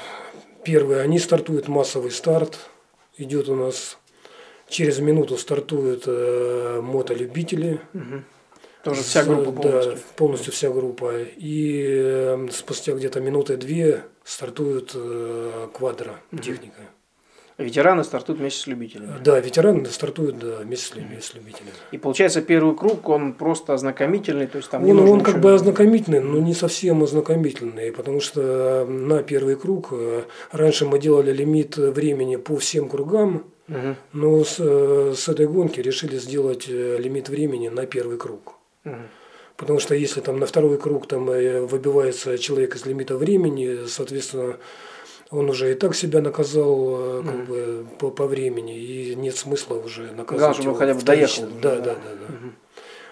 Первые, 0.64 1.02
они 1.02 1.20
стартуют 1.20 1.68
массовый 1.68 2.12
старт 2.12 2.70
идет 3.18 3.50
у 3.50 3.56
нас. 3.56 3.98
Через 4.70 5.00
минуту 5.00 5.38
стартуют 5.38 6.04
э, 6.08 6.82
мотолюбители. 6.82 7.80
Угу. 7.94 8.24
Тоже 8.84 9.02
вся 9.02 9.24
группа 9.24 9.52
полностью? 9.52 9.94
Да, 9.94 10.00
полностью 10.16 10.54
вся 10.54 10.70
группа. 10.70 11.22
И 11.22 11.86
э, 11.88 12.48
спустя 12.52 12.94
где-то 12.94 13.22
минуты-две 13.22 14.04
стартует 14.26 14.92
э, 14.94 15.68
квадро 15.74 16.20
угу. 16.32 16.42
Ветераны 17.58 18.04
стартуют 18.04 18.40
вместе 18.40 18.62
с 18.62 18.68
любителями. 18.68 19.14
Да, 19.24 19.40
ветераны 19.40 19.84
стартуют 19.88 20.38
да, 20.38 20.58
вместе 20.58 20.94
с 20.94 20.96
любителями. 21.34 21.72
И 21.92 21.98
получается 21.98 22.44
первый 22.44 22.76
круг, 22.76 23.10
он 23.10 23.34
просто 23.34 23.74
ознакомительный, 23.74 24.46
то 24.46 24.60
есть 24.60 24.70
там 24.70 24.88
он, 24.88 25.00
он 25.00 25.22
как 25.22 25.42
бы 25.42 25.56
ознакомительный, 25.56 26.20
но 26.20 26.38
не 26.38 26.54
совсем 26.54 27.02
ознакомительный, 27.02 27.92
потому 27.92 28.20
что 28.20 28.86
на 28.86 29.24
первый 29.24 29.56
круг 29.56 29.88
э, 29.92 30.24
раньше 30.52 30.86
мы 30.86 31.00
делали 31.00 31.34
лимит 31.34 31.78
времени 31.78 32.36
по 32.36 32.58
всем 32.58 32.90
кругам, 32.90 33.46
угу. 33.68 33.96
но 34.14 34.44
с, 34.44 34.58
э, 34.60 35.14
с 35.18 35.28
этой 35.28 35.48
гонки 35.48 35.80
решили 35.80 36.18
сделать 36.20 36.66
э, 36.70 36.98
лимит 37.00 37.28
времени 37.28 37.70
на 37.70 37.88
первый 37.88 38.20
круг. 38.20 38.54
Угу. 38.86 38.96
Потому 39.56 39.80
что 39.80 39.96
если 39.96 40.22
там 40.22 40.40
на 40.40 40.46
второй 40.46 40.78
круг 40.78 41.08
там 41.08 41.26
выбивается 41.26 42.38
человек 42.38 42.76
из 42.76 42.86
лимита 42.86 43.18
времени, 43.18 43.88
соответственно, 43.88 44.58
он 45.30 45.50
уже 45.50 45.72
и 45.72 45.76
так 45.76 45.96
себя 45.96 46.22
наказал 46.22 47.24
как 47.24 47.36
mm. 47.36 47.46
бы 47.46 47.86
по, 48.00 48.12
по 48.12 48.28
времени, 48.28 48.78
и 48.78 49.16
нет 49.16 49.36
смысла 49.36 49.76
уже 49.76 50.04
наказывать. 50.12 50.40
Главное, 50.40 50.62
чтобы 50.62 50.78
хотя 50.78 50.94
бы 50.94 51.02
доехал. 51.02 51.48
Да, 51.62 51.76
да, 51.76 51.82
да. 51.82 51.94
да. 51.94 52.34
Mm-hmm. 52.34 52.52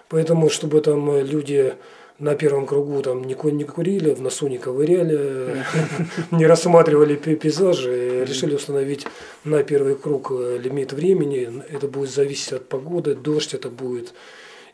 Поэтому, 0.10 0.50
чтобы 0.50 0.81
там 0.81 1.10
э, 1.12 1.24
люди 1.24 1.74
на 2.19 2.36
первом 2.36 2.65
кругу 2.65 3.01
там 3.01 3.24
не, 3.24 3.36
не 3.51 3.63
курили, 3.65 4.13
в 4.13 4.22
носу 4.22 4.48
не 4.48 4.57
ковыряли, 4.57 5.63
не 6.31 6.45
рассматривали 6.45 7.15
пейзажи, 7.15 8.24
решили 8.25 8.55
установить 8.55 9.05
на 9.43 9.63
первый 9.63 9.95
круг 9.95 10.31
э, 10.31 10.57
лимит 10.57 10.93
времени. 10.93 11.63
Это 11.69 11.88
будет 11.88 12.12
зависеть 12.12 12.53
от 12.53 12.69
погоды, 12.69 13.15
дождь 13.15 13.53
это 13.53 13.69
будет 13.69 14.13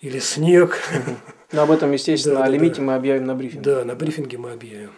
или 0.02 0.20
снег. 0.20 0.78
Но 1.52 1.64
об 1.64 1.72
этом, 1.72 1.92
естественно, 1.92 2.36
да, 2.40 2.44
о 2.46 2.50
лимите 2.50 2.78
да. 2.78 2.82
мы 2.84 2.96
объявим 2.96 3.26
на 3.26 3.36
брифинге. 3.36 3.64
Да, 3.64 3.86
на 3.86 3.96
брифинге 3.96 4.38
мы 4.38 4.52
объявим. 4.52 4.92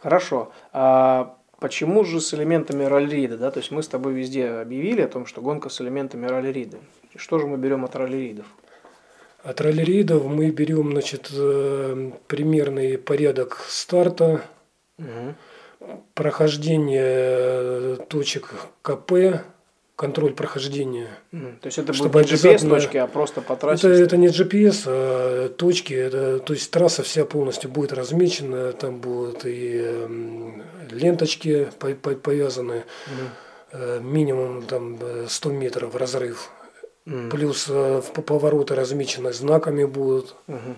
Хорошо. 0.00 0.52
А 0.80 1.34
почему 1.58 2.04
же 2.04 2.20
с 2.20 2.32
элементами 2.34 2.84
ралли-рида? 2.84 3.36
Да? 3.36 3.50
То 3.50 3.58
есть 3.58 3.72
мы 3.72 3.82
с 3.82 3.88
тобой 3.88 4.12
везде 4.12 4.48
объявили 4.48 5.00
о 5.00 5.08
том, 5.08 5.26
что 5.26 5.42
гонка 5.42 5.70
с 5.70 5.80
элементами 5.80 6.24
ралли-рида. 6.28 6.78
Что 7.16 7.40
же 7.40 7.48
мы 7.48 7.58
берем 7.58 7.84
от 7.84 7.96
ралли-ридов? 7.96 8.46
От 9.42 9.60
ралли-ридов 9.60 10.24
мы 10.24 10.52
берем 10.52 10.92
значит, 10.92 11.30
э, 11.32 12.12
примерный 12.28 12.96
порядок 12.96 13.58
старта, 13.66 14.42
угу. 14.98 15.34
прохождение 16.14 17.02
э, 17.02 17.96
точек 18.08 18.54
КП, 18.82 19.42
контроль 19.98 20.32
прохождения. 20.32 21.08
Mm. 21.32 21.58
То 21.60 21.66
есть 21.66 21.78
это 21.78 21.92
чтобы 21.92 22.20
будет 22.20 22.30
GPS-точки, 22.30 22.98
а 22.98 23.08
просто 23.08 23.40
по 23.40 23.56
трассе? 23.56 23.88
Это, 23.88 24.02
это 24.04 24.16
не 24.16 24.28
GPS, 24.28 24.84
а 24.86 25.48
точки. 25.48 25.92
Это, 25.92 26.38
то 26.38 26.52
есть 26.52 26.70
трасса 26.70 27.02
вся 27.02 27.24
полностью 27.24 27.68
будет 27.68 27.92
размечена, 27.92 28.72
там 28.74 29.00
будут 29.00 29.44
и 29.44 29.80
э, 29.82 30.08
ленточки 30.92 31.68
повязаны, 32.22 32.84
mm. 33.72 34.00
минимум 34.00 34.62
там 34.62 35.00
100 35.26 35.50
метров 35.50 35.96
разрыв. 35.96 36.48
Mm. 37.04 37.30
Плюс 37.30 37.66
э, 37.68 38.00
повороты 38.24 38.76
размечены 38.76 39.32
знаками 39.32 39.84
будут. 39.84 40.36
Mm-hmm. 40.46 40.74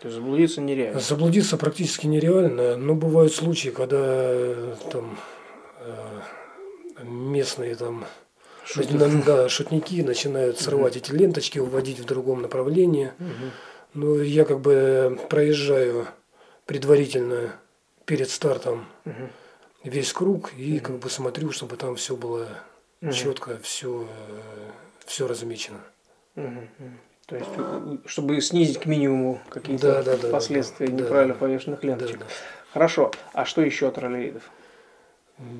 То 0.00 0.08
есть 0.08 0.14
заблудиться 0.16 0.60
нереально? 0.60 1.00
Заблудиться 1.00 1.56
практически 1.56 2.06
нереально, 2.06 2.76
но 2.76 2.94
бывают 2.94 3.32
случаи, 3.32 3.70
когда 3.70 4.34
там 4.92 5.16
местные 7.02 7.76
там 7.76 8.04
Шутники. 8.64 9.24
Да, 9.26 9.48
шутники 9.48 10.02
начинают 10.02 10.60
срывать 10.60 10.96
эти 10.96 11.10
ленточки, 11.10 11.58
уводить 11.58 11.98
в 11.98 12.04
другом 12.04 12.42
направлении. 12.42 13.12
Но 13.94 14.22
я 14.22 14.44
как 14.44 14.60
бы 14.60 15.18
проезжаю 15.28 16.06
предварительно 16.66 17.52
перед 18.04 18.30
стартом 18.30 18.86
весь 19.82 20.12
круг 20.12 20.52
и 20.54 20.78
как 20.78 20.98
бы 20.98 21.10
смотрю, 21.10 21.50
чтобы 21.50 21.76
там 21.76 21.96
все 21.96 22.16
было 22.16 22.48
четко, 23.12 23.58
все, 23.62 24.06
все 25.04 25.26
размечено. 25.26 25.80
То 26.34 27.36
есть, 27.36 27.50
чтобы 28.06 28.40
снизить 28.40 28.78
к 28.80 28.86
минимуму 28.86 29.40
какие-то 29.50 30.02
да, 30.02 30.16
да, 30.16 30.28
последствия 30.30 30.88
да, 30.88 31.04
неправильно 31.04 31.34
да, 31.34 31.38
повешенных 31.38 31.84
ленточек. 31.84 32.18
Да, 32.18 32.24
да. 32.24 32.30
Хорошо. 32.72 33.12
А 33.32 33.44
что 33.44 33.62
еще 33.62 33.86
от 33.86 33.98
ролеидов? 33.98 34.42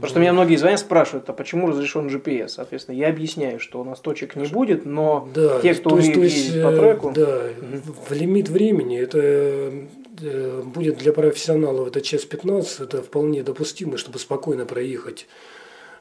Потому 0.00 0.10
что 0.10 0.20
меня 0.20 0.32
многие 0.32 0.56
звонят, 0.56 0.80
спрашивают, 0.80 1.28
а 1.28 1.32
почему 1.32 1.68
разрешен 1.68 2.08
GPS? 2.08 2.48
Соответственно, 2.48 2.96
я 2.96 3.08
объясняю, 3.08 3.60
что 3.60 3.80
у 3.80 3.84
нас 3.84 3.98
точек 4.00 4.36
не 4.36 4.46
будет, 4.46 4.84
но 4.84 5.28
да, 5.34 5.60
те, 5.60 5.74
кто 5.74 5.90
умеет 5.90 6.16
ездить 6.16 6.62
по 6.62 6.68
э, 6.68 6.76
треку... 6.76 7.12
Да, 7.12 7.42
угу. 7.60 7.94
в 8.08 8.12
лимит 8.12 8.48
времени 8.48 8.98
это 8.98 9.18
э, 9.18 10.62
будет 10.64 10.98
для 10.98 11.12
профессионалов 11.12 11.88
это 11.88 12.00
час 12.02 12.24
15, 12.24 12.80
это 12.80 13.02
вполне 13.02 13.42
допустимо, 13.42 13.96
чтобы 13.96 14.18
спокойно 14.18 14.66
проехать 14.66 15.26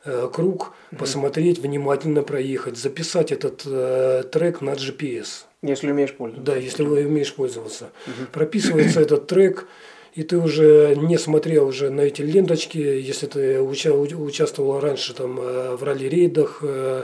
э, 0.03 0.29
круг, 0.31 0.74
посмотреть, 0.98 1.59
внимательно 1.59 2.24
проехать, 2.24 2.77
записать 2.77 3.31
этот 3.31 3.63
э, 3.65 4.24
трек 4.31 4.62
на 4.62 4.71
GPS. 4.71 5.45
Если 5.62 5.91
умеешь 5.91 6.13
пользоваться. 6.13 6.53
Да, 6.53 6.57
если 6.57 6.83
вы 6.83 7.05
умеешь 7.05 7.33
пользоваться. 7.33 7.91
Угу. 8.07 8.27
Прописывается 8.31 9.01
этот 9.01 9.27
трек 9.27 9.67
и 10.16 10.24
ты 10.24 10.38
уже 10.38 10.96
не 10.96 11.18
смотрел 11.18 11.68
уже 11.68 11.89
на 11.89 12.01
эти 12.01 12.22
ленточки, 12.22 12.78
если 12.78 13.28
ты 13.28 13.62
уча 13.62 13.94
участвовал 13.94 14.80
раньше 14.80 15.13
там 15.13 15.39
э, 15.39 15.75
в 15.75 15.84
ралли-рейдах 15.84 16.60
э, 16.63 17.04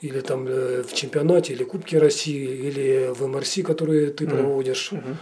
или 0.00 0.20
там 0.20 0.46
э, 0.46 0.82
в 0.82 0.92
чемпионате, 0.92 1.54
или 1.54 1.64
Кубке 1.64 1.98
России, 1.98 2.44
или 2.44 3.10
в 3.14 3.26
МРС, 3.26 3.58
которые 3.64 4.10
ты 4.10 4.26
проводишь. 4.26 4.92
Mm-hmm. 4.92 5.16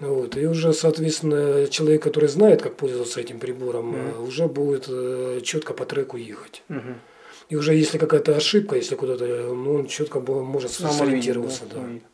Вот. 0.00 0.36
И 0.38 0.46
уже, 0.46 0.72
соответственно, 0.72 1.66
человек, 1.66 2.02
который 2.02 2.28
знает, 2.28 2.62
как 2.62 2.76
пользоваться 2.76 3.20
этим 3.20 3.38
прибором, 3.38 3.94
mm-hmm. 3.94 4.26
уже 4.26 4.48
будет 4.48 5.44
четко 5.44 5.74
по 5.74 5.84
треку 5.84 6.16
ехать. 6.16 6.62
Mm-hmm. 6.70 6.94
И 7.50 7.56
уже 7.56 7.74
если 7.74 7.98
какая-то 7.98 8.36
ошибка, 8.36 8.76
если 8.76 8.94
куда-то, 8.94 9.26
ну, 9.52 9.74
он 9.74 9.86
четко 9.88 10.20
может 10.20 10.70
сориентироваться. 10.70 11.64
Да, 11.70 11.80
да. 11.80 12.09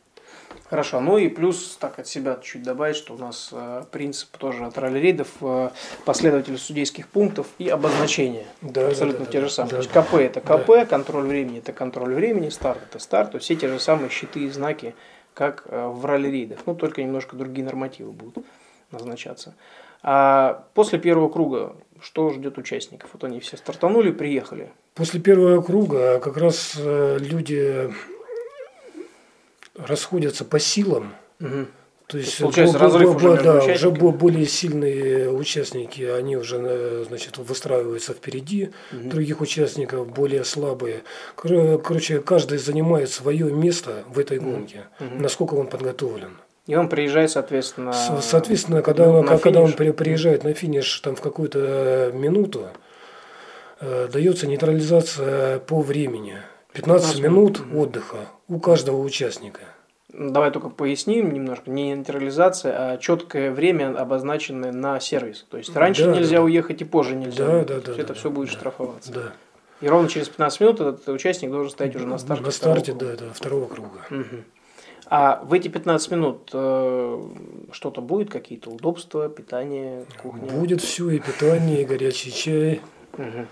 Хорошо, 0.69 0.99
ну 0.99 1.17
и 1.17 1.29
плюс, 1.29 1.77
так 1.79 1.97
от 1.97 2.07
себя 2.07 2.37
чуть 2.41 2.61
добавить, 2.61 2.97
что 2.97 3.13
у 3.13 3.17
нас 3.17 3.49
э, 3.53 3.83
принцип 3.89 4.35
тоже 4.35 4.65
от 4.65 4.77
ралли-рейдов, 4.77 5.29
э, 5.39 5.69
последователь 6.03 6.57
судейских 6.57 7.07
пунктов 7.07 7.47
и 7.57 7.69
обозначение. 7.69 8.45
Да, 8.61 8.87
Абсолютно 8.87 9.19
да, 9.19 9.25
да, 9.25 9.31
те 9.31 9.41
же 9.41 9.49
самые. 9.49 9.71
Да, 9.71 9.77
то 9.77 9.83
есть 9.83 9.91
КП 9.91 10.15
это 10.15 10.41
КП, 10.41 10.67
да. 10.67 10.85
контроль 10.85 11.25
времени 11.27 11.59
это 11.59 11.71
контроль 11.71 12.13
времени, 12.13 12.49
старт 12.49 12.79
это 12.89 12.99
старт, 12.99 13.31
то 13.31 13.37
есть 13.37 13.45
все 13.45 13.55
те 13.55 13.69
же 13.69 13.79
самые 13.79 14.09
щиты 14.09 14.41
и 14.41 14.49
знаки, 14.49 14.93
как 15.33 15.63
э, 15.67 15.87
в 15.87 16.05
ралли-рейдах, 16.05 16.59
ну 16.65 16.75
только 16.75 17.01
немножко 17.01 17.37
другие 17.37 17.63
нормативы 17.63 18.11
будут 18.11 18.45
назначаться. 18.91 19.55
А 20.03 20.65
после 20.73 20.99
первого 20.99 21.29
круга 21.29 21.77
что 22.01 22.31
ждет 22.31 22.57
участников? 22.57 23.09
Вот 23.13 23.23
они 23.23 23.39
все 23.39 23.57
стартанули, 23.57 24.11
приехали. 24.11 24.71
После 24.95 25.19
первого 25.19 25.61
круга 25.61 26.19
как 26.19 26.37
раз 26.37 26.73
э, 26.77 27.17
люди 27.19 27.89
расходятся 29.77 30.45
по 30.45 30.59
силам. 30.59 31.15
Угу. 31.39 31.67
То 32.07 32.17
есть, 32.17 32.39
получается, 32.39 32.79
разрыв 32.79 33.17
уже 33.17 33.43
да, 33.43 33.61
уже 33.65 33.91
более 33.91 34.45
сильные 34.45 35.29
участники, 35.29 36.03
они 36.03 36.37
уже 36.37 36.57
э, 36.57 37.05
значит, 37.05 37.37
выстраиваются 37.37 38.13
впереди 38.13 38.69
угу. 38.93 39.09
других 39.09 39.41
участников, 39.41 40.07
более 40.07 40.45
слабые. 40.45 41.03
Короче, 41.35 42.19
каждый 42.21 42.59
занимает 42.59 43.09
свое 43.09 43.51
место 43.51 44.03
в 44.07 44.19
этой 44.19 44.39
гонке, 44.39 44.85
угу. 45.01 45.21
насколько 45.21 45.55
он 45.55 45.67
подготовлен. 45.67 46.37
И 46.65 46.75
он 46.75 46.87
приезжает, 46.87 47.31
соответственно. 47.31 47.91
Соответственно, 48.21 48.81
когда, 48.81 49.09
он, 49.09 49.25
когда 49.25 49.61
он 49.61 49.73
приезжает 49.73 50.45
на 50.45 50.53
финиш 50.53 50.99
там, 51.01 51.17
в 51.17 51.21
какую-то 51.21 52.11
минуту, 52.13 52.67
э, 53.81 54.07
дается 54.11 54.47
нейтрализация 54.47 55.59
по 55.59 55.81
времени. 55.81 56.37
15, 56.77 57.15
15 57.15 57.19
минут 57.21 57.61
отдыха 57.73 58.17
у 58.47 58.59
каждого 58.59 59.01
участника. 59.01 59.61
Давай 60.09 60.51
только 60.51 60.69
поясним 60.69 61.33
немножко. 61.33 61.69
Не 61.69 61.93
нейтрализация, 61.93 62.93
а 62.93 62.97
четкое 62.97 63.51
время, 63.51 63.95
обозначенное 63.99 64.71
на 64.71 64.99
сервис. 64.99 65.45
То 65.49 65.57
есть 65.57 65.75
раньше 65.75 66.05
да, 66.05 66.15
нельзя 66.15 66.37
да, 66.37 66.43
уехать 66.43 66.81
и 66.81 66.85
позже 66.85 67.15
нельзя. 67.15 67.45
Да, 67.45 67.63
да, 67.65 67.81
да, 67.81 67.91
это 67.93 68.07
да, 68.07 68.13
все 68.13 68.29
будет 68.29 68.49
да, 68.49 68.53
штрафоваться. 68.53 69.11
Да. 69.11 69.33
И 69.81 69.87
ровно 69.87 70.07
через 70.07 70.29
15 70.29 70.61
минут 70.61 70.79
этот 70.79 71.09
участник 71.09 71.51
должен 71.51 71.71
стоять 71.71 71.95
уже 71.95 72.07
на 72.07 72.17
старте. 72.17 72.43
На 72.43 72.51
старте, 72.51 72.93
да, 72.93 73.15
да, 73.15 73.25
второго 73.33 73.67
круга. 73.67 73.99
Угу. 74.09 74.43
А 75.09 75.43
в 75.43 75.53
эти 75.53 75.67
15 75.67 76.11
минут 76.11 76.49
э, 76.53 77.21
что-то 77.71 78.01
будет, 78.01 78.29
какие-то 78.29 78.69
удобства, 78.69 79.29
питание, 79.29 80.05
кухня? 80.21 80.51
Будет 80.51 80.81
все, 80.81 81.09
и 81.09 81.19
питание, 81.19 81.81
и 81.81 81.85
горячий 81.85 82.31
чай. 82.31 82.81
Угу. 83.13 83.45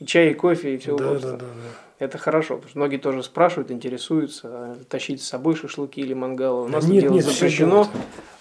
И 0.00 0.06
чай, 0.06 0.30
и 0.30 0.34
кофе, 0.34 0.74
и 0.74 0.78
все 0.78 0.96
да, 0.96 1.06
удобства. 1.06 1.32
Да, 1.32 1.38
да, 1.38 1.44
да. 1.46 1.91
Это 2.02 2.18
хорошо, 2.18 2.56
потому 2.56 2.68
что 2.68 2.78
многие 2.80 2.96
тоже 2.96 3.22
спрашивают, 3.22 3.70
интересуются, 3.70 4.76
тащить 4.88 5.22
с 5.22 5.28
собой 5.28 5.54
шашлыки 5.54 6.00
или 6.00 6.14
мангалы. 6.14 6.64
У 6.64 6.68
нас 6.68 6.84
нет, 6.84 7.04
дело 7.04 7.14
нет, 7.14 7.24
запрещено, 7.24 7.88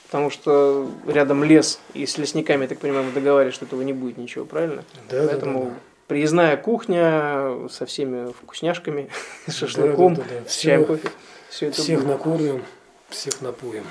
потому 0.08 0.32
что 0.32 0.90
рядом 1.06 1.44
лес, 1.44 1.80
и 1.94 2.08
с 2.08 2.18
лесниками, 2.18 2.64
я 2.64 2.68
так 2.68 2.80
понимаю, 2.80 3.06
мы 3.06 3.12
договаривались, 3.12 3.54
что 3.54 3.66
этого 3.66 3.84
не 3.84 3.94
будет 3.94 4.18
ничего, 4.18 4.46
правильно? 4.46 4.84
Да, 5.12 5.28
Поэтому 5.28 5.60
да, 5.60 5.66
да, 5.66 5.72
да. 5.74 5.80
приездная 6.08 6.58
кухня 6.58 7.70
со 7.70 7.86
всеми 7.86 8.32
вкусняшками, 8.32 9.10
с 9.48 9.54
шашлыком, 9.54 10.16
да, 10.16 10.24
да, 10.24 10.28
да, 10.28 10.40
да. 10.44 10.50
с 10.50 10.58
чаем, 10.58 10.86
кофе. 10.86 11.10
Все 11.52 11.68
это 11.68 11.84
всех 11.84 12.00
будет. 12.00 12.10
накормим, 12.10 12.64
всех 13.10 13.42
напоим. 13.42 13.84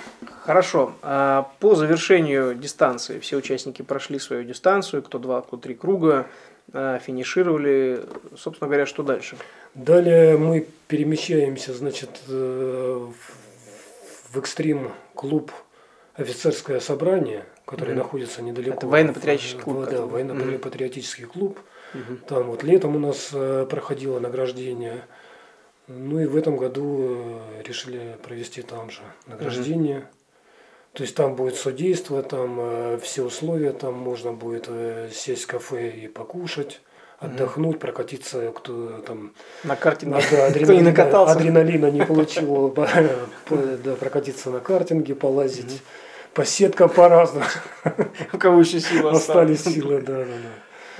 Хорошо. 0.42 0.94
А 1.02 1.48
по 1.60 1.76
завершению 1.76 2.56
дистанции 2.56 3.20
все 3.20 3.36
участники 3.36 3.82
прошли 3.82 4.18
свою 4.18 4.42
дистанцию, 4.42 5.04
кто 5.04 5.20
два, 5.20 5.42
кто 5.42 5.56
три 5.56 5.76
круга. 5.76 6.26
А, 6.72 6.98
финишировали. 6.98 8.04
Собственно 8.36 8.68
говоря, 8.68 8.86
что 8.86 9.02
дальше? 9.02 9.36
Далее 9.74 10.36
мы 10.36 10.66
перемещаемся, 10.88 11.74
значит, 11.74 12.10
э, 12.28 13.08
в 14.32 14.38
экстрим 14.38 14.92
клуб 15.14 15.52
офицерское 16.14 16.80
собрание, 16.80 17.44
которое 17.64 17.92
mm-hmm. 17.92 17.96
находится 17.96 18.42
недалеко. 18.42 18.76
Это 18.76 18.86
военно-патриотический 18.86 19.60
клуб. 19.60 19.88
Да, 19.90 20.02
военно-патриотический 20.02 21.24
mm-hmm. 21.24 21.32
клуб. 21.32 21.58
Mm-hmm. 21.94 22.26
Там 22.26 22.44
вот 22.44 22.62
летом 22.62 22.96
у 22.96 22.98
нас 22.98 23.30
э, 23.32 23.66
проходило 23.68 24.20
награждение. 24.20 25.02
Ну 25.88 26.20
и 26.20 26.26
в 26.26 26.36
этом 26.36 26.56
году 26.56 27.40
э, 27.58 27.62
решили 27.66 28.16
провести 28.22 28.62
там 28.62 28.90
же 28.90 29.00
награждение. 29.26 29.98
Mm-hmm. 29.98 30.19
То 30.92 31.04
есть 31.04 31.14
там 31.14 31.36
будет 31.36 31.54
судейство, 31.54 32.22
там 32.22 32.56
э, 32.58 32.98
все 33.02 33.22
условия, 33.22 33.72
там 33.72 33.94
можно 33.94 34.32
будет 34.32 34.64
э, 34.68 35.08
сесть 35.12 35.44
в 35.44 35.46
кафе 35.46 35.90
и 35.90 36.08
покушать, 36.08 36.80
отдохнуть, 37.20 37.78
прокатиться, 37.78 38.50
кто 38.50 38.98
там 39.06 39.32
на 39.62 39.76
картинге, 39.76 40.20
да, 40.30 40.46
адреналина, 40.46 40.80
не 40.80 40.82
накатался. 40.82 41.32
адреналина 41.32 41.90
не 41.92 42.04
получил, 42.04 42.74
да, 42.76 43.94
прокатиться 44.00 44.50
на 44.50 44.58
картинге, 44.58 45.14
полазить 45.14 45.80
по 46.34 46.44
сеткам 46.44 46.88
по-разному. 46.88 47.46
У 48.32 48.38
кого 48.38 48.60
еще 48.60 48.80
силы 48.80 49.10
остались? 49.12 49.62
силы, 49.62 50.00
да, 50.00 50.18
да, 50.18 50.24
да. 50.24 50.50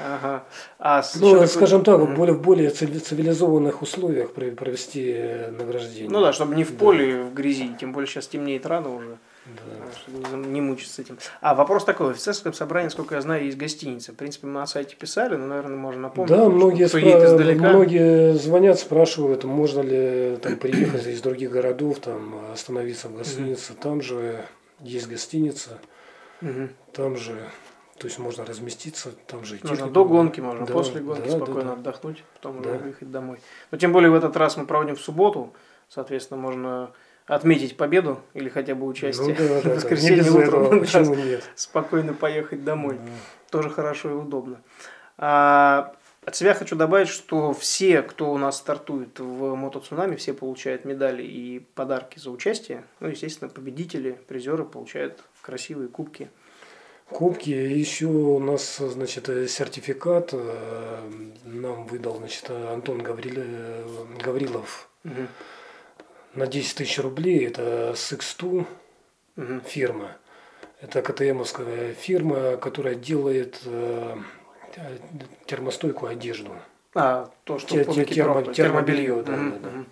Ага. 0.03 0.45
А 0.79 1.03
ну, 1.17 1.47
скажем 1.47 1.85
так, 1.85 2.01
mm 2.01 2.15
более, 2.15 2.35
в 2.35 2.41
более 2.41 2.71
цивилизованных 2.71 3.83
условиях 3.83 4.33
провести 4.33 5.13
э, 5.15 5.51
награждение. 5.51 6.11
Ну 6.11 6.21
да, 6.21 6.33
чтобы 6.33 6.55
не 6.55 6.65
в 6.65 6.77
поле, 6.77 7.23
в 7.23 7.35
грязи, 7.35 7.75
тем 7.79 7.93
более 7.93 8.09
сейчас 8.09 8.29
темнеет 8.29 8.67
рано 8.67 8.95
уже. 8.95 9.19
Да. 9.57 10.37
Не 10.37 10.61
мучиться 10.61 11.03
этим. 11.03 11.19
А 11.41 11.55
вопрос 11.55 11.85
такой. 11.85 12.09
В 12.09 12.11
офицерском 12.11 12.53
собрании, 12.53 12.89
сколько 12.89 13.15
я 13.15 13.21
знаю, 13.21 13.45
есть 13.45 13.57
гостиница. 13.57 14.13
В 14.13 14.17
принципе, 14.17 14.47
мы 14.47 14.55
на 14.55 14.67
сайте 14.67 14.97
писали, 14.97 15.37
но, 15.37 15.47
наверное, 15.47 15.77
можно 15.77 16.03
напомнить. 16.03 16.31
Да, 16.31 16.49
многие, 16.49 16.87
спра- 16.87 17.55
многие 17.55 18.35
звонят, 18.35 18.79
спрашивают, 18.79 19.45
можно 19.45 19.81
ли 19.81 20.37
там, 20.43 20.57
приехать 20.57 21.07
из 21.07 21.21
других 21.21 21.51
городов, 21.51 22.01
там, 22.01 22.53
остановиться 22.53 23.09
в 23.09 23.17
гостинице. 23.17 23.75
Там 23.75 24.03
же 24.03 24.45
есть 24.81 25.09
гостиница, 25.09 25.79
там 26.93 27.17
же 27.17 27.37
то 28.01 28.07
есть 28.07 28.19
можно 28.19 28.47
разместиться, 28.47 29.13
там 29.27 29.45
же 29.45 29.61
Можно 29.63 29.91
до 29.91 30.07
гонки, 30.07 30.41
можно 30.41 30.65
да, 30.65 30.73
после 30.73 31.03
гонки 31.03 31.29
да, 31.29 31.37
спокойно 31.37 31.61
да, 31.61 31.67
да. 31.67 31.73
отдохнуть, 31.75 32.25
потом 32.33 32.63
да. 32.63 32.71
уже 32.71 32.79
выехать 32.79 33.11
домой. 33.11 33.41
Но 33.71 33.77
тем 33.77 33.93
более 33.93 34.11
в 34.11 34.15
этот 34.15 34.35
раз 34.39 34.57
мы 34.57 34.65
проводим 34.65 34.97
в 34.97 35.01
субботу, 35.03 35.53
соответственно, 35.91 36.41
можно 36.41 36.93
отметить 37.31 37.77
победу 37.77 38.21
или 38.35 38.49
хотя 38.49 38.75
бы 38.75 38.87
участие 38.87 39.37
ну, 39.39 39.49
да, 39.49 39.63
да, 39.63 39.75
воскресенье 39.77 40.25
да. 40.25 40.33
утром. 40.33 40.81
Почему 40.81 41.15
нет? 41.25 41.49
Спокойно 41.55 42.13
поехать 42.13 42.65
домой. 42.65 42.97
Да. 42.97 43.11
Тоже 43.51 43.71
хорошо 43.71 44.11
и 44.11 44.15
удобно. 44.15 44.61
А, 45.17 45.95
от 46.25 46.35
себя 46.35 46.55
хочу 46.55 46.75
добавить, 46.75 47.09
что 47.09 47.53
все, 47.53 48.03
кто 48.03 48.33
у 48.33 48.37
нас 48.37 48.59
стартует 48.59 49.21
в 49.21 49.55
мотоцунами, 49.55 50.17
все 50.17 50.35
получают 50.35 50.85
медали 50.85 51.23
и 51.23 51.61
подарки 51.61 52.19
за 52.19 52.33
участие. 52.33 52.83
Ну, 52.99 53.09
естественно, 53.09 53.49
победители, 53.49 54.19
призеры 54.27 54.65
получают 54.65 55.23
красивые 55.41 55.89
кубки. 55.89 56.31
Кубки. 57.09 57.51
Еще 57.51 58.07
у 58.07 58.41
нас, 58.41 58.79
значит, 58.79 59.27
сертификат 59.27 60.31
э, 60.33 61.11
нам 61.45 61.87
выдал, 61.87 62.17
значит, 62.17 62.51
Антон 62.51 62.99
Гаврил... 62.99 63.41
Гаврилов. 64.21 64.89
Угу 65.05 65.29
на 66.35 66.47
10 66.47 66.77
тысяч 66.77 66.99
рублей. 66.99 67.47
Это 67.47 67.93
Six2 67.95 68.67
угу. 69.37 69.61
фирма. 69.67 70.17
Это 70.81 71.03
КТМовская 71.03 71.93
фирма, 71.95 72.57
которая 72.57 72.95
делает 72.95 73.61
э, 73.65 74.17
термостойкую 75.47 76.13
одежду. 76.13 76.53
А, 76.95 77.31
то, 77.45 77.59
что 77.59 77.85
те, 77.85 78.05
термо, 78.05 78.43
термобелье, 78.53 79.23
да, 79.23 79.35
угу, 79.35 79.51
да, 79.51 79.59
да. 79.59 79.85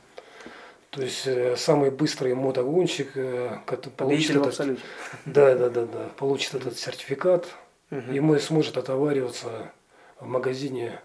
То 0.91 1.03
есть 1.03 1.27
э, 1.27 1.57
самый 1.57 1.91
быстрый 1.91 2.35
мотогонщик 2.35 3.17
э, 3.17 3.59
получит 3.97 4.37
этот, 4.37 4.79
да, 5.27 5.55
да, 5.55 5.69
да, 5.69 5.87
да, 5.87 6.09
получит 6.17 6.55
этот 6.55 6.79
сертификат, 6.79 7.47
угу. 7.91 8.11
и 8.11 8.21
мы 8.21 8.41
сможет 8.41 8.79
отовариваться 8.79 9.71
в 10.19 10.27
магазине 10.27 11.01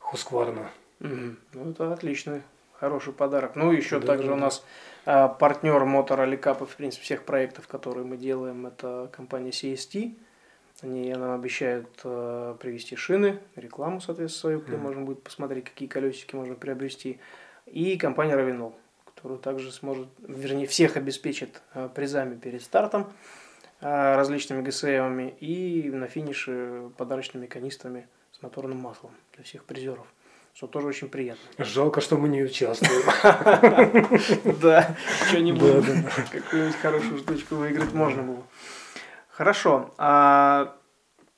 Хускварна. 0.00 0.70
Угу. 1.00 1.36
Ну, 1.52 1.70
это 1.70 1.92
отлично 1.92 2.42
хороший 2.78 3.12
подарок. 3.12 3.56
Ну, 3.56 3.72
еще 3.72 4.00
да, 4.00 4.06
также 4.06 4.28
да, 4.28 4.34
у 4.34 4.36
нас 4.36 4.64
а, 5.04 5.28
партнер 5.28 5.84
Мотор 5.84 6.20
Аликапа, 6.20 6.66
в 6.66 6.76
принципе, 6.76 7.04
всех 7.04 7.24
проектов, 7.24 7.68
которые 7.68 8.04
мы 8.04 8.16
делаем, 8.16 8.66
это 8.66 9.08
компания 9.12 9.50
CST. 9.50 10.14
Они 10.82 11.10
нам 11.14 11.32
обещают 11.32 11.88
э, 12.04 12.54
привезти 12.60 12.96
шины, 12.96 13.38
рекламу, 13.54 14.02
соответственно, 14.02 14.40
свою, 14.40 14.60
где 14.60 14.76
mm. 14.76 14.80
можно 14.80 15.02
будет 15.04 15.22
посмотреть, 15.22 15.64
какие 15.64 15.88
колесики 15.88 16.36
можно 16.36 16.54
приобрести. 16.54 17.18
И 17.64 17.96
компания 17.96 18.34
Равинол, 18.34 18.74
которая 19.06 19.38
также 19.38 19.72
сможет, 19.72 20.08
вернее, 20.18 20.66
всех 20.66 20.98
обеспечит 20.98 21.62
э, 21.72 21.88
призами 21.94 22.36
перед 22.36 22.62
стартом, 22.62 23.10
э, 23.80 24.16
различными 24.16 24.60
ГСМами 24.60 25.34
и 25.40 25.90
на 25.90 26.08
финише 26.08 26.90
подарочными 26.98 27.46
канистрами 27.46 28.06
с 28.32 28.42
моторным 28.42 28.76
маслом 28.76 29.12
для 29.32 29.44
всех 29.44 29.64
призеров 29.64 30.06
что 30.56 30.66
тоже 30.66 30.86
очень 30.86 31.10
приятно. 31.10 31.42
Жалко, 31.58 32.00
что 32.00 32.16
мы 32.16 32.28
не 32.28 32.42
участвуем. 32.42 33.02
Да, 34.62 34.96
что-нибудь, 35.28 35.84
какую-нибудь 36.32 36.76
хорошую 36.76 37.18
штучку 37.18 37.56
выиграть 37.56 37.92
можно 37.92 38.22
было. 38.22 38.42
Хорошо. 39.28 39.94
А 39.98 40.78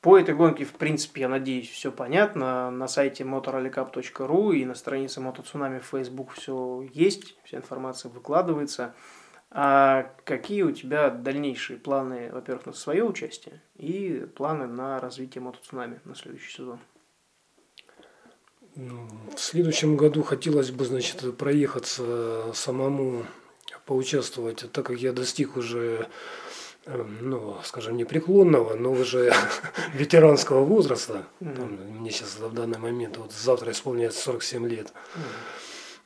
по 0.03 0.17
этой 0.17 0.37
гонке, 0.37 0.65
в 0.65 0.73
принципе, 0.73 1.23
я 1.23 1.29
надеюсь, 1.29 1.69
все 1.69 1.91
понятно. 1.91 2.71
На 2.71 2.87
сайте 2.87 3.25
motorrallycup.ru 3.25 4.55
и 4.55 4.65
на 4.65 4.77
странице 4.77 5.21
Мотоцунами 5.21 5.81
в 5.81 5.87
Facebook 5.87 6.31
все 6.35 6.89
есть, 6.93 7.37
вся 7.43 7.59
информация 7.59 8.13
выкладывается. 8.13 8.95
А 9.51 10.13
какие 10.25 10.63
у 10.63 10.71
тебя 10.71 11.11
дальнейшие 11.11 11.81
планы, 11.81 12.31
во-первых, 12.31 12.67
на 12.67 12.73
свое 12.73 13.03
участие 13.03 13.63
и 13.75 14.29
планы 14.37 14.69
на 14.69 15.01
развитие 15.01 15.43
мотоцунами 15.43 16.01
на 16.05 16.15
следующий 16.15 16.53
сезон? 16.53 16.79
В 18.79 19.41
следующем 19.41 19.97
году 19.97 20.23
хотелось 20.23 20.71
бы, 20.71 20.85
значит, 20.85 21.37
проехаться 21.37 22.53
самому, 22.55 23.27
поучаствовать, 23.87 24.71
так 24.71 24.87
как 24.87 25.01
я 25.01 25.13
достиг 25.13 25.57
уже, 25.57 26.07
эм, 26.87 27.19
ну, 27.23 27.57
скажем, 27.65 27.97
не 27.97 28.05
преклонного, 28.05 28.75
но 28.77 28.93
уже 28.93 29.33
ветеранского 29.95 30.63
возраста. 30.63 31.25
Там, 31.41 31.77
мне 31.99 32.13
сейчас 32.13 32.37
в 32.39 32.55
данный 32.55 32.79
момент, 32.79 33.17
вот 33.17 33.33
завтра 33.33 33.73
исполняется 33.73 34.21
47 34.21 34.69
лет. 34.69 34.93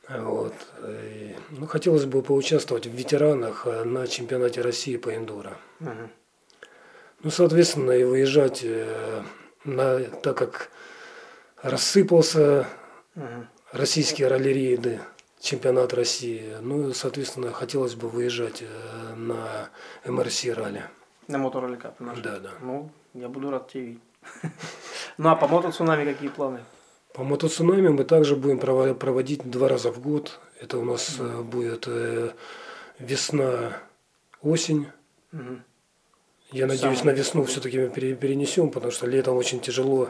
Вот. 0.09 0.55
И, 0.87 1.35
ну, 1.51 1.67
хотелось 1.67 2.05
бы 2.05 2.23
поучаствовать 2.23 2.87
в 2.87 2.91
ветеранах 2.91 3.67
э, 3.67 3.83
на 3.83 4.07
чемпионате 4.07 4.61
России 4.61 4.97
по 4.97 5.15
эндуро. 5.15 5.57
Угу. 5.79 6.09
Ну, 7.21 7.29
соответственно, 7.29 7.91
и 7.91 8.03
выезжать, 8.03 8.61
э, 8.63 9.23
на, 9.63 9.99
так 9.99 10.37
как 10.37 10.71
рассыпался 11.63 12.67
угу. 13.15 13.47
российские 13.71 14.27
ралли-рейды, 14.27 14.99
чемпионат 15.39 15.93
России, 15.93 16.55
ну, 16.61 16.93
соответственно, 16.93 17.51
хотелось 17.51 17.95
бы 17.95 18.07
выезжать 18.07 18.61
э, 18.61 19.15
на 19.15 19.69
МРС 20.05 20.45
ралли. 20.45 20.83
На 21.27 21.37
моторолли 21.37 21.77
кап 21.77 21.95
Да, 21.99 22.39
да. 22.39 22.51
Ну, 22.61 22.91
я 23.13 23.29
буду 23.29 23.49
рад 23.49 23.69
тебя 23.69 23.83
видеть. 23.83 24.01
Ну, 25.17 25.29
а 25.29 25.35
по 25.35 25.47
мотоцунами 25.47 26.11
какие 26.11 26.29
планы? 26.29 26.61
По 27.13 27.23
мотоцунами 27.23 27.89
мы 27.89 28.03
также 28.03 28.35
будем 28.35 28.57
проводить 28.57 29.47
два 29.47 29.67
раза 29.67 29.91
в 29.91 30.01
год. 30.01 30.39
Это 30.59 30.79
у 30.79 30.83
нас 30.83 31.17
mm 31.19 31.43
будет 31.43 31.83
э, 31.87 32.31
весна, 32.97 33.77
осень. 34.41 34.87
mm 35.31 35.59
Я 36.51 36.65
надеюсь, 36.65 36.99
Самое 36.99 37.15
на 37.15 37.19
весну 37.19 37.43
все-таки 37.43 37.79
мы 37.79 37.89
перенесем, 37.89 38.71
потому 38.71 38.91
что 38.91 39.05
летом 39.05 39.35
очень 39.35 39.59
тяжело 39.59 40.09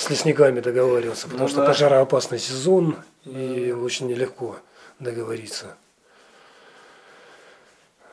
с 0.00 0.08
лесниками 0.08 0.60
договариваться, 0.60 1.26
потому 1.26 1.42
ну, 1.42 1.48
что 1.48 1.58
да. 1.58 1.66
пожароопасный 1.66 2.38
сезон 2.38 2.96
mm 3.26 3.66
и 3.66 3.72
очень 3.72 4.06
нелегко 4.06 4.56
договориться. 4.98 5.76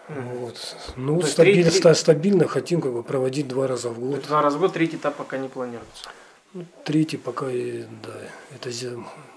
Вот. 0.09 0.75
Ну, 0.97 1.21
стабиль, 1.21 1.69
три... 1.69 1.93
стабильно 1.93 2.45
хотим 2.47 2.81
как 2.81 2.91
бы 2.91 3.03
проводить 3.03 3.47
два 3.47 3.67
раза 3.67 3.89
в 3.89 3.99
год. 3.99 4.21
Два 4.27 4.41
раза 4.41 4.57
в 4.57 4.61
год, 4.61 4.73
третий 4.73 4.97
этап 4.97 5.15
пока 5.15 5.37
не 5.37 5.47
планируется. 5.47 6.09
Ну, 6.53 6.65
третий 6.83 7.15
пока, 7.15 7.49
и, 7.49 7.83
да, 8.03 8.13
это 8.53 8.69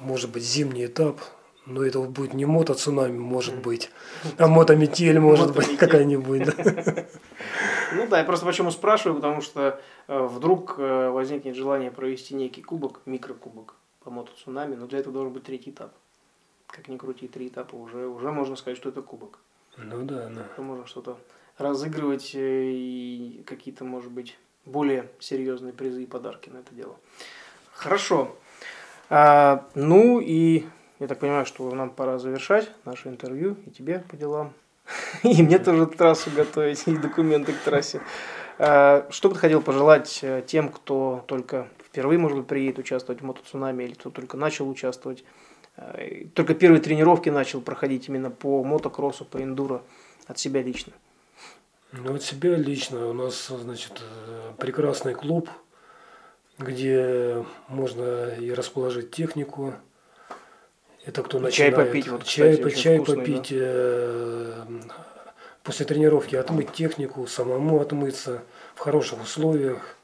может 0.00 0.30
быть 0.30 0.42
зимний 0.42 0.86
этап, 0.86 1.20
но 1.66 1.84
это 1.84 2.00
будет 2.00 2.34
не 2.34 2.46
мотоцунами, 2.46 3.16
может 3.16 3.56
быть, 3.56 3.90
а 4.38 4.48
мотометель, 4.48 5.20
может 5.20 5.54
быть, 5.54 5.76
какая-нибудь. 5.76 6.46
Да. 6.46 7.06
Ну 7.92 8.06
да, 8.06 8.18
я 8.18 8.24
просто 8.24 8.46
почему 8.46 8.70
спрашиваю, 8.70 9.16
потому 9.16 9.40
что 9.40 9.80
э, 10.08 10.22
вдруг 10.22 10.74
э, 10.78 11.10
возникнет 11.10 11.56
желание 11.56 11.90
провести 11.90 12.34
некий 12.34 12.62
кубок, 12.62 13.00
микрокубок 13.06 13.74
по 14.00 14.10
мотоцунами, 14.10 14.74
но 14.74 14.86
для 14.86 15.00
этого 15.00 15.12
должен 15.12 15.32
быть 15.32 15.44
третий 15.44 15.70
этап. 15.70 15.92
Как 16.66 16.88
ни 16.88 16.96
крути, 16.96 17.26
три 17.28 17.48
этапа 17.48 17.74
уже, 17.74 18.06
уже 18.06 18.30
можно 18.30 18.56
сказать, 18.56 18.76
что 18.76 18.88
это 18.88 19.02
кубок. 19.02 19.38
Ну 19.76 20.04
да, 20.04 20.28
да. 20.28 20.62
Можно 20.62 20.86
что-то 20.86 21.18
разыгрывать 21.58 22.34
э, 22.34 22.70
и 22.72 23.42
какие-то, 23.46 23.84
может 23.84 24.10
быть, 24.10 24.38
более 24.64 25.08
серьезные 25.18 25.72
призы 25.72 26.02
и 26.02 26.06
подарки 26.06 26.48
на 26.48 26.58
это 26.58 26.74
дело. 26.74 26.96
Хорошо. 27.72 28.36
А, 29.08 29.66
ну 29.74 30.20
и 30.20 30.64
я 30.98 31.08
так 31.08 31.18
понимаю, 31.18 31.46
что 31.46 31.70
нам 31.74 31.90
пора 31.90 32.18
завершать 32.18 32.70
наше 32.84 33.08
интервью 33.08 33.56
и 33.66 33.70
тебе 33.70 34.00
по 34.08 34.16
делам. 34.16 34.52
И 35.22 35.42
мне 35.42 35.58
тоже 35.58 35.86
трассу 35.86 36.30
готовить, 36.30 36.86
и 36.86 36.96
документы 36.96 37.52
к 37.52 37.58
трассе. 37.58 38.00
А, 38.58 39.06
что 39.10 39.28
бы 39.28 39.34
ты 39.34 39.40
хотел 39.40 39.62
пожелать 39.62 40.20
э, 40.22 40.42
тем, 40.46 40.68
кто 40.68 41.24
только 41.26 41.68
впервые, 41.86 42.18
может 42.18 42.38
быть, 42.38 42.46
приедет 42.46 42.78
участвовать 42.78 43.22
в 43.22 43.24
мотоцунами, 43.24 43.84
или 43.84 43.94
кто 43.94 44.10
только 44.10 44.36
начал 44.36 44.68
участвовать, 44.68 45.24
э, 45.76 46.26
только 46.34 46.54
первые 46.54 46.82
тренировки 46.82 47.30
начал 47.30 47.60
проходить 47.60 48.08
именно 48.08 48.30
по 48.30 48.62
мотокроссу, 48.62 49.24
по 49.24 49.42
эндуро 49.42 49.82
от 50.26 50.38
себя 50.38 50.62
лично? 50.62 50.92
Ну, 51.92 52.14
от 52.14 52.22
себя 52.22 52.54
лично 52.56 53.08
у 53.08 53.12
нас, 53.12 53.48
значит, 53.48 54.00
э, 54.00 54.52
прекрасный 54.58 55.14
клуб, 55.14 55.48
где 56.58 57.44
можно 57.68 58.34
и 58.34 58.52
расположить 58.52 59.10
технику. 59.10 59.74
Это 61.04 61.22
кто 61.22 61.38
начинает. 61.38 61.74
Чай 61.74 61.84
попить, 61.84 62.08
вот, 62.08 62.24
чай, 62.24 62.56
кстати, 62.56 62.74
чай 62.74 62.98
вкусный, 62.98 63.16
попить. 63.16 63.48
Да? 63.50 63.56
Э, 63.58 64.64
после 65.62 65.86
тренировки 65.86 66.36
отмыть 66.36 66.72
технику, 66.72 67.26
самому 67.26 67.80
отмыться 67.80 68.42
в 68.74 68.80
хороших 68.80 69.22
условиях. 69.22 69.96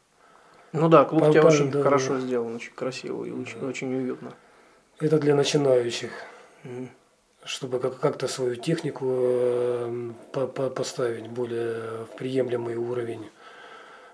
Ну 0.72 0.88
да, 0.88 1.04
клуб 1.04 1.22
у 1.22 1.32
тебя 1.32 1.44
очень 1.44 1.70
да, 1.70 1.82
хорошо 1.82 2.14
да. 2.14 2.20
сделан, 2.20 2.56
очень 2.56 2.72
красиво 2.72 3.24
и 3.24 3.30
очень, 3.30 3.60
да. 3.60 3.66
очень 3.66 3.94
уютно. 3.94 4.34
Это 4.98 5.18
для 5.18 5.34
начинающих. 5.34 6.10
Mm 6.64 6.88
чтобы 7.46 7.78
как-то 7.78 8.26
свою 8.26 8.56
технику 8.56 9.06
э, 9.08 10.12
поставить 10.74 11.28
более 11.28 12.04
в 12.04 12.16
приемлемый 12.16 12.74
уровень, 12.74 13.30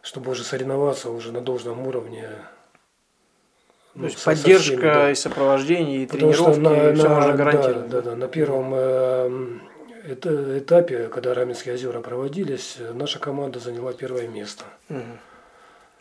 чтобы 0.03 0.33
уже 0.33 0.45
соревноваться 0.45 1.11
уже 1.11 1.33
на 1.33 1.41
должном 1.41 1.87
уровне. 1.87 2.29
Ну, 3.95 4.03
То 4.03 4.09
есть 4.09 4.25
поддержка 4.25 4.77
всеми, 4.77 4.81
да. 4.81 5.11
и 5.11 5.15
сопровождение, 5.15 6.03
и 6.03 6.07
Потому 6.07 6.33
тренировки, 6.33 6.59
на, 6.61 6.95
все 6.95 7.09
на, 7.09 7.15
можно 7.15 7.33
гарантировать. 7.35 7.89
Да, 7.89 8.01
да, 8.01 8.11
да. 8.11 8.17
На 8.17 8.29
первом 8.29 8.73
э, 8.75 9.59
этапе, 10.59 11.09
когда 11.09 11.35
Раменские 11.35 11.75
озера 11.75 12.01
проводились, 12.01 12.79
наша 12.95 13.19
команда 13.19 13.59
заняла 13.59 13.93
первое 13.93 14.29
место. 14.29 14.65
Угу. 14.89 15.01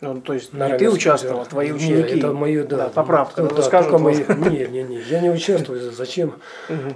Ну, 0.02 0.20
то 0.20 0.32
есть 0.32 0.52
не 0.52 0.78
ты 0.78 0.90
участвовал, 0.90 1.42
а 1.42 1.44
твои 1.44 1.70
ученики. 1.70 2.14
Нет, 2.14 2.18
это 2.18 2.32
мои, 2.32 2.60
да. 2.62 2.76
да 2.76 2.88
поправка, 2.88 3.44
да, 3.44 3.62
скажут. 3.62 4.00
Мои... 4.00 4.16
Не, 4.16 4.66
не, 4.66 4.82
не, 4.82 5.00
я 5.02 5.20
не 5.20 5.30
участвую, 5.30 5.92
зачем? 5.92 6.34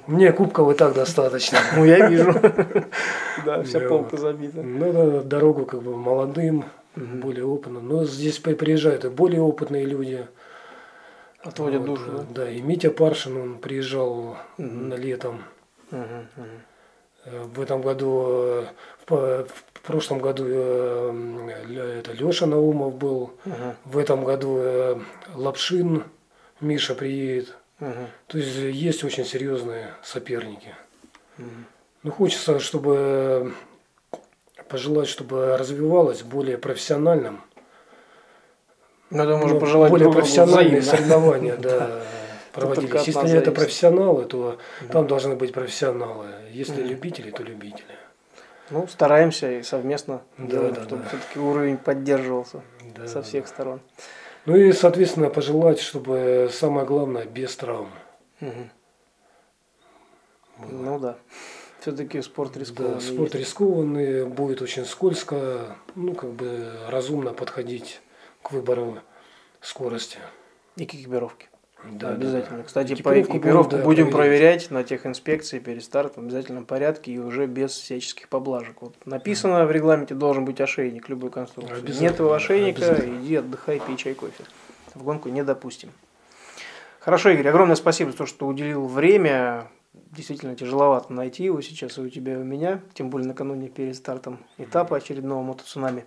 Мне 0.09 0.33
кубков 0.33 0.75
и 0.75 0.77
так 0.77 0.95
достаточно. 0.95 1.59
Ну, 1.77 1.85
я 1.85 2.09
вижу. 2.09 2.35
Да, 3.45 3.63
вся 3.65 3.79
полка 3.79 4.17
забита. 4.17 4.61
Надо 4.61 5.21
дорогу 5.21 5.67
как 5.67 5.83
бы 5.83 5.97
молодым, 5.97 6.65
более 6.97 7.45
опытным. 7.45 7.87
Но 7.87 8.05
здесь 8.05 8.41
приезжают 8.41 9.05
и 9.05 9.09
более 9.09 9.41
опытные 9.41 9.85
люди. 9.85 10.27
Отводят 11.47 11.85
душу, 11.85 12.05
да? 12.11 12.27
Да, 12.31 12.51
и 12.51 12.61
Митя 12.61 12.91
Паршин, 12.91 13.37
он 13.37 13.59
приезжал 13.59 14.37
на 14.59 14.95
летом. 14.95 15.45
В 17.25 17.61
этом 17.61 17.83
году, 17.83 18.65
в 19.07 19.49
прошлом 19.83 20.19
году 20.19 20.45
э, 20.47 21.99
это 21.99 22.13
Леша 22.13 22.47
Наумов 22.47 22.95
был, 22.95 23.33
угу. 23.45 23.55
в 23.85 23.99
этом 23.99 24.25
году 24.25 24.59
э, 24.59 25.01
Лапшин, 25.35 26.05
Миша 26.61 26.95
приедет. 26.95 27.57
Угу. 27.81 27.91
То 28.29 28.39
есть 28.39 28.57
есть 28.57 29.05
очень 29.05 29.25
серьезные 29.25 29.95
соперники. 30.03 30.75
Угу. 31.39 31.47
Ну, 32.05 32.13
хочется, 32.13 32.61
чтобы 32.61 33.55
пожелать, 34.69 35.09
чтобы 35.09 35.57
развивалось 35.57 36.23
более 36.23 36.59
профессиональным. 36.59 37.41
Надо, 39.11 39.37
может, 39.37 39.55
ну, 39.55 39.61
пожелать 39.61 39.91
более 39.91 40.11
профессиональные 40.11 40.83
соревнования, 40.83 41.57
да, 41.59 42.03
проводились. 42.53 43.07
Если 43.07 43.39
это 43.39 43.53
профессионалы, 43.53 44.25
то 44.25 44.59
там 44.91 45.07
должны 45.07 45.37
быть 45.37 45.53
профессионалы. 45.53 46.27
Если 46.51 46.83
любители, 46.83 47.31
то 47.31 47.43
любители. 47.43 47.95
Ну, 48.71 48.89
стараемся 48.89 49.51
и 49.53 49.63
совместно 49.63 50.23
да, 50.39 50.47
делаем, 50.47 50.75
да, 50.75 50.83
чтобы 50.83 51.03
да. 51.03 51.09
все-таки 51.09 51.39
уровень 51.39 51.77
поддерживался 51.77 52.63
да, 52.97 53.07
со 53.07 53.23
всех 53.23 53.45
да. 53.45 53.49
сторон. 53.49 53.81
Ну 54.45 54.57
и, 54.57 54.73
соответственно, 54.73 55.31
пожелать, 55.31 55.79
чтобы 55.79 56.51
самое 56.53 56.85
главное 56.85 57.27
без 57.27 57.55
травм. 57.57 57.91
Угу. 58.41 58.71
Ну 60.71 60.99
да. 60.99 61.17
Все-таки 61.81 62.21
спорт 62.23 62.57
рискованный. 62.57 62.95
Да, 62.95 63.01
спорт 63.01 63.35
есть. 63.35 63.47
рискованный, 63.47 64.27
будет 64.27 64.63
очень 64.63 64.85
скользко, 64.85 65.77
ну, 65.95 66.15
как 66.15 66.31
бы 66.31 66.73
разумно 66.89 67.33
подходить 67.33 68.01
к 68.47 68.53
выбору 68.53 68.99
скорости. 69.61 70.19
И 70.77 70.87
к 70.87 70.95
экипировке. 70.95 71.49
Да, 71.83 72.11
обязательно. 72.11 72.59
Да, 72.59 72.65
Кстати, 72.65 72.93
экипировку 72.93 73.33
по 73.33 73.37
экипировку 73.39 73.71
будем, 73.71 73.79
да, 73.79 73.85
будем 73.85 74.11
проверять 74.13 74.71
на 74.71 74.85
тех 74.85 75.05
инспекции 75.05 75.59
перед 75.59 75.83
стартом 75.83 76.23
в 76.23 76.27
обязательном 76.27 76.65
порядке 76.65 77.11
и 77.11 77.19
уже 77.19 77.47
без 77.47 77.73
всяческих 77.73 78.29
поблажек. 78.29 78.83
Вот 78.83 78.95
написано 79.05 79.67
в 79.67 79.73
регламенте 79.73 80.15
должен 80.15 80.45
быть 80.45 80.61
ошейник 80.61 81.09
любой 81.09 81.31
конструкции. 81.31 82.01
Нет 82.01 82.21
его 82.21 82.33
ошейника, 82.33 82.95
иди 83.05 83.35
отдыхай, 83.35 83.81
пей 83.85 83.97
чай, 83.97 84.15
кофе. 84.15 84.45
В 84.95 85.03
гонку 85.03 85.29
не 85.29 85.43
допустим. 85.43 85.91
Хорошо, 87.01 87.31
Игорь, 87.31 87.49
огромное 87.49 87.77
спасибо 87.77 88.13
за 88.13 88.19
то, 88.19 88.27
что 88.27 88.47
уделил 88.47 88.87
время. 88.87 89.69
действительно 90.13 90.55
тяжеловато 90.55 91.13
найти 91.13 91.43
его 91.43 91.61
сейчас 91.63 91.99
и 91.99 92.01
у 92.01 92.09
тебя, 92.09 92.35
и 92.35 92.37
у 92.37 92.45
меня, 92.45 92.81
тем 92.95 93.11
более 93.11 93.27
накануне 93.27 93.69
перед 93.69 93.97
стартом 93.97 94.39
этапа 94.57 94.99
очередного 94.99 95.43
мотоцунами. 95.43 96.05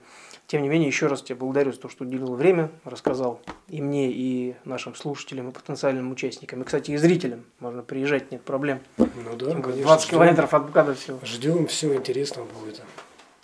Тем 0.49 0.63
не 0.63 0.67
менее, 0.69 0.87
еще 0.87 1.05
раз 1.05 1.21
тебе 1.21 1.35
благодарю 1.35 1.71
за 1.73 1.79
то, 1.79 1.89
что 1.89 2.03
уделил 2.05 2.33
время, 2.33 2.71
рассказал 2.83 3.39
и 3.67 3.83
мне, 3.83 4.09
и 4.09 4.55
нашим 4.65 4.95
слушателям, 4.95 5.49
и 5.49 5.51
потенциальным 5.51 6.11
участникам, 6.11 6.63
и, 6.63 6.65
кстати, 6.65 6.89
и 6.89 6.97
зрителям. 6.97 7.45
Можно 7.59 7.83
приезжать, 7.83 8.31
нет 8.31 8.41
проблем. 8.41 8.79
Ну 8.97 9.05
да, 9.37 9.51
конечно. 9.51 9.83
20 9.83 10.07
ждем. 10.07 10.17
километров 10.17 10.51
от 10.55 10.69
МКАДа 10.69 10.95
все. 10.95 11.19
Ждем, 11.23 11.67
все 11.67 11.93
интересно 11.93 12.45
будет. 12.59 12.81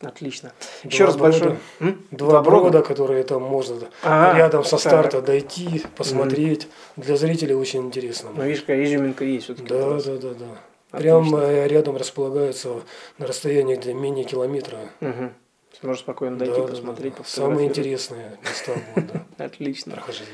Отлично. 0.01 0.51
Два 0.81 0.89
Еще 0.89 1.05
раз 1.05 1.15
брода. 1.15 1.31
большое. 1.31 1.59
М? 1.79 2.03
Два 2.09 2.41
брода, 2.41 2.81
которые 2.81 3.23
там 3.23 3.43
можно 3.43 3.75
Ага, 4.01 4.39
рядом 4.39 4.63
со 4.63 4.71
так. 4.71 4.79
старта 4.79 5.21
дойти, 5.21 5.83
посмотреть. 5.95 6.67
Для 6.95 7.17
зрителей 7.17 7.53
очень 7.53 7.81
интересно. 7.85 8.31
Ну, 8.35 8.43
видишь, 8.45 8.61
какая 8.61 8.83
изюминка 8.83 9.25
есть 9.25 9.43
все-таки. 9.43 9.67
Да, 9.67 9.99
да, 9.99 10.17
да, 10.17 10.33
да. 10.33 10.97
Прям 10.97 11.19
Отлично. 11.35 11.37
э, 11.37 11.67
рядом 11.67 11.97
располагаются 11.97 12.69
на 13.19 13.27
расстоянии 13.27 13.93
менее 13.93 14.25
километра. 14.25 14.79
Угу. 15.01 15.29
Можно 15.81 15.99
спокойно 16.01 16.37
дойти, 16.37 16.53
Да, 16.55 16.61
да, 16.61 16.67
да, 16.67 16.71
посмотреть, 16.71 17.13
да. 17.13 17.17
пофотографировать. 17.17 17.57
Самые 17.57 17.67
интересные 17.69 18.37
места 18.43 18.71
будут, 18.95 19.11
да, 19.37 19.45
Отлично. 19.45 19.93
прохождения. 19.93 20.31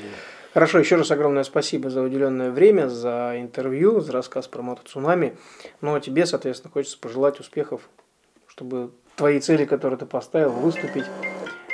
Хорошо, 0.54 0.78
еще 0.78 0.96
раз 0.96 1.10
огромное 1.10 1.44
спасибо 1.44 1.88
за 1.90 2.02
уделенное 2.02 2.50
время, 2.50 2.88
за 2.88 3.34
интервью, 3.38 4.00
за 4.00 4.12
рассказ 4.12 4.48
про 4.48 4.62
мотоцунами. 4.62 5.36
Ну 5.80 5.94
а 5.94 6.00
тебе, 6.00 6.26
соответственно, 6.26 6.70
хочется 6.72 6.98
пожелать 6.98 7.40
успехов, 7.40 7.80
чтобы 8.46 8.90
твои 9.16 9.40
цели, 9.40 9.64
которые 9.64 9.98
ты 9.98 10.06
поставил, 10.06 10.50
выступить. 10.52 11.04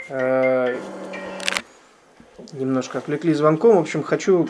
Э, 0.08 0.76
Немножко 2.52 2.98
отвлекли 2.98 3.34
звонком. 3.34 3.76
В 3.76 3.80
общем, 3.80 4.02
хочу 4.02 4.48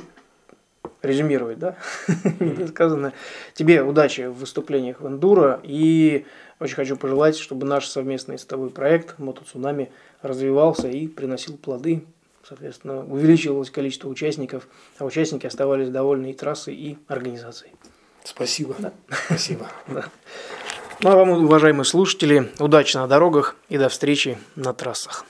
резюмировать, 1.02 1.58
да, 1.58 1.76
сказано. 2.68 3.12
Тебе 3.54 3.82
удачи 3.82 4.26
в 4.26 4.34
выступлениях 4.34 5.00
в 5.00 5.06
эндуро 5.06 5.58
и 5.62 6.26
очень 6.60 6.74
хочу 6.74 6.96
пожелать, 6.96 7.36
чтобы 7.36 7.66
наш 7.66 7.86
совместный 7.86 8.38
с 8.38 8.44
тобой 8.44 8.70
проект 8.70 9.18
Мотоцунами 9.18 9.90
развивался 10.22 10.88
и 10.88 11.06
приносил 11.06 11.56
плоды. 11.56 12.04
Соответственно, 12.46 13.04
увеличивалось 13.04 13.70
количество 13.70 14.08
участников, 14.08 14.68
а 14.98 15.04
участники 15.04 15.46
оставались 15.46 15.90
довольны 15.90 16.30
и 16.30 16.34
трассой, 16.34 16.74
и 16.74 16.98
организацией. 17.06 17.72
Спасибо. 18.24 18.76
Спасибо. 19.26 19.68
Ну 21.00 21.10
а 21.10 21.14
вам, 21.14 21.30
уважаемые 21.30 21.84
слушатели, 21.84 22.50
удачи 22.58 22.96
на 22.96 23.06
дорогах 23.06 23.54
и 23.68 23.78
до 23.78 23.88
встречи 23.88 24.36
на 24.56 24.74
трассах. 24.74 25.24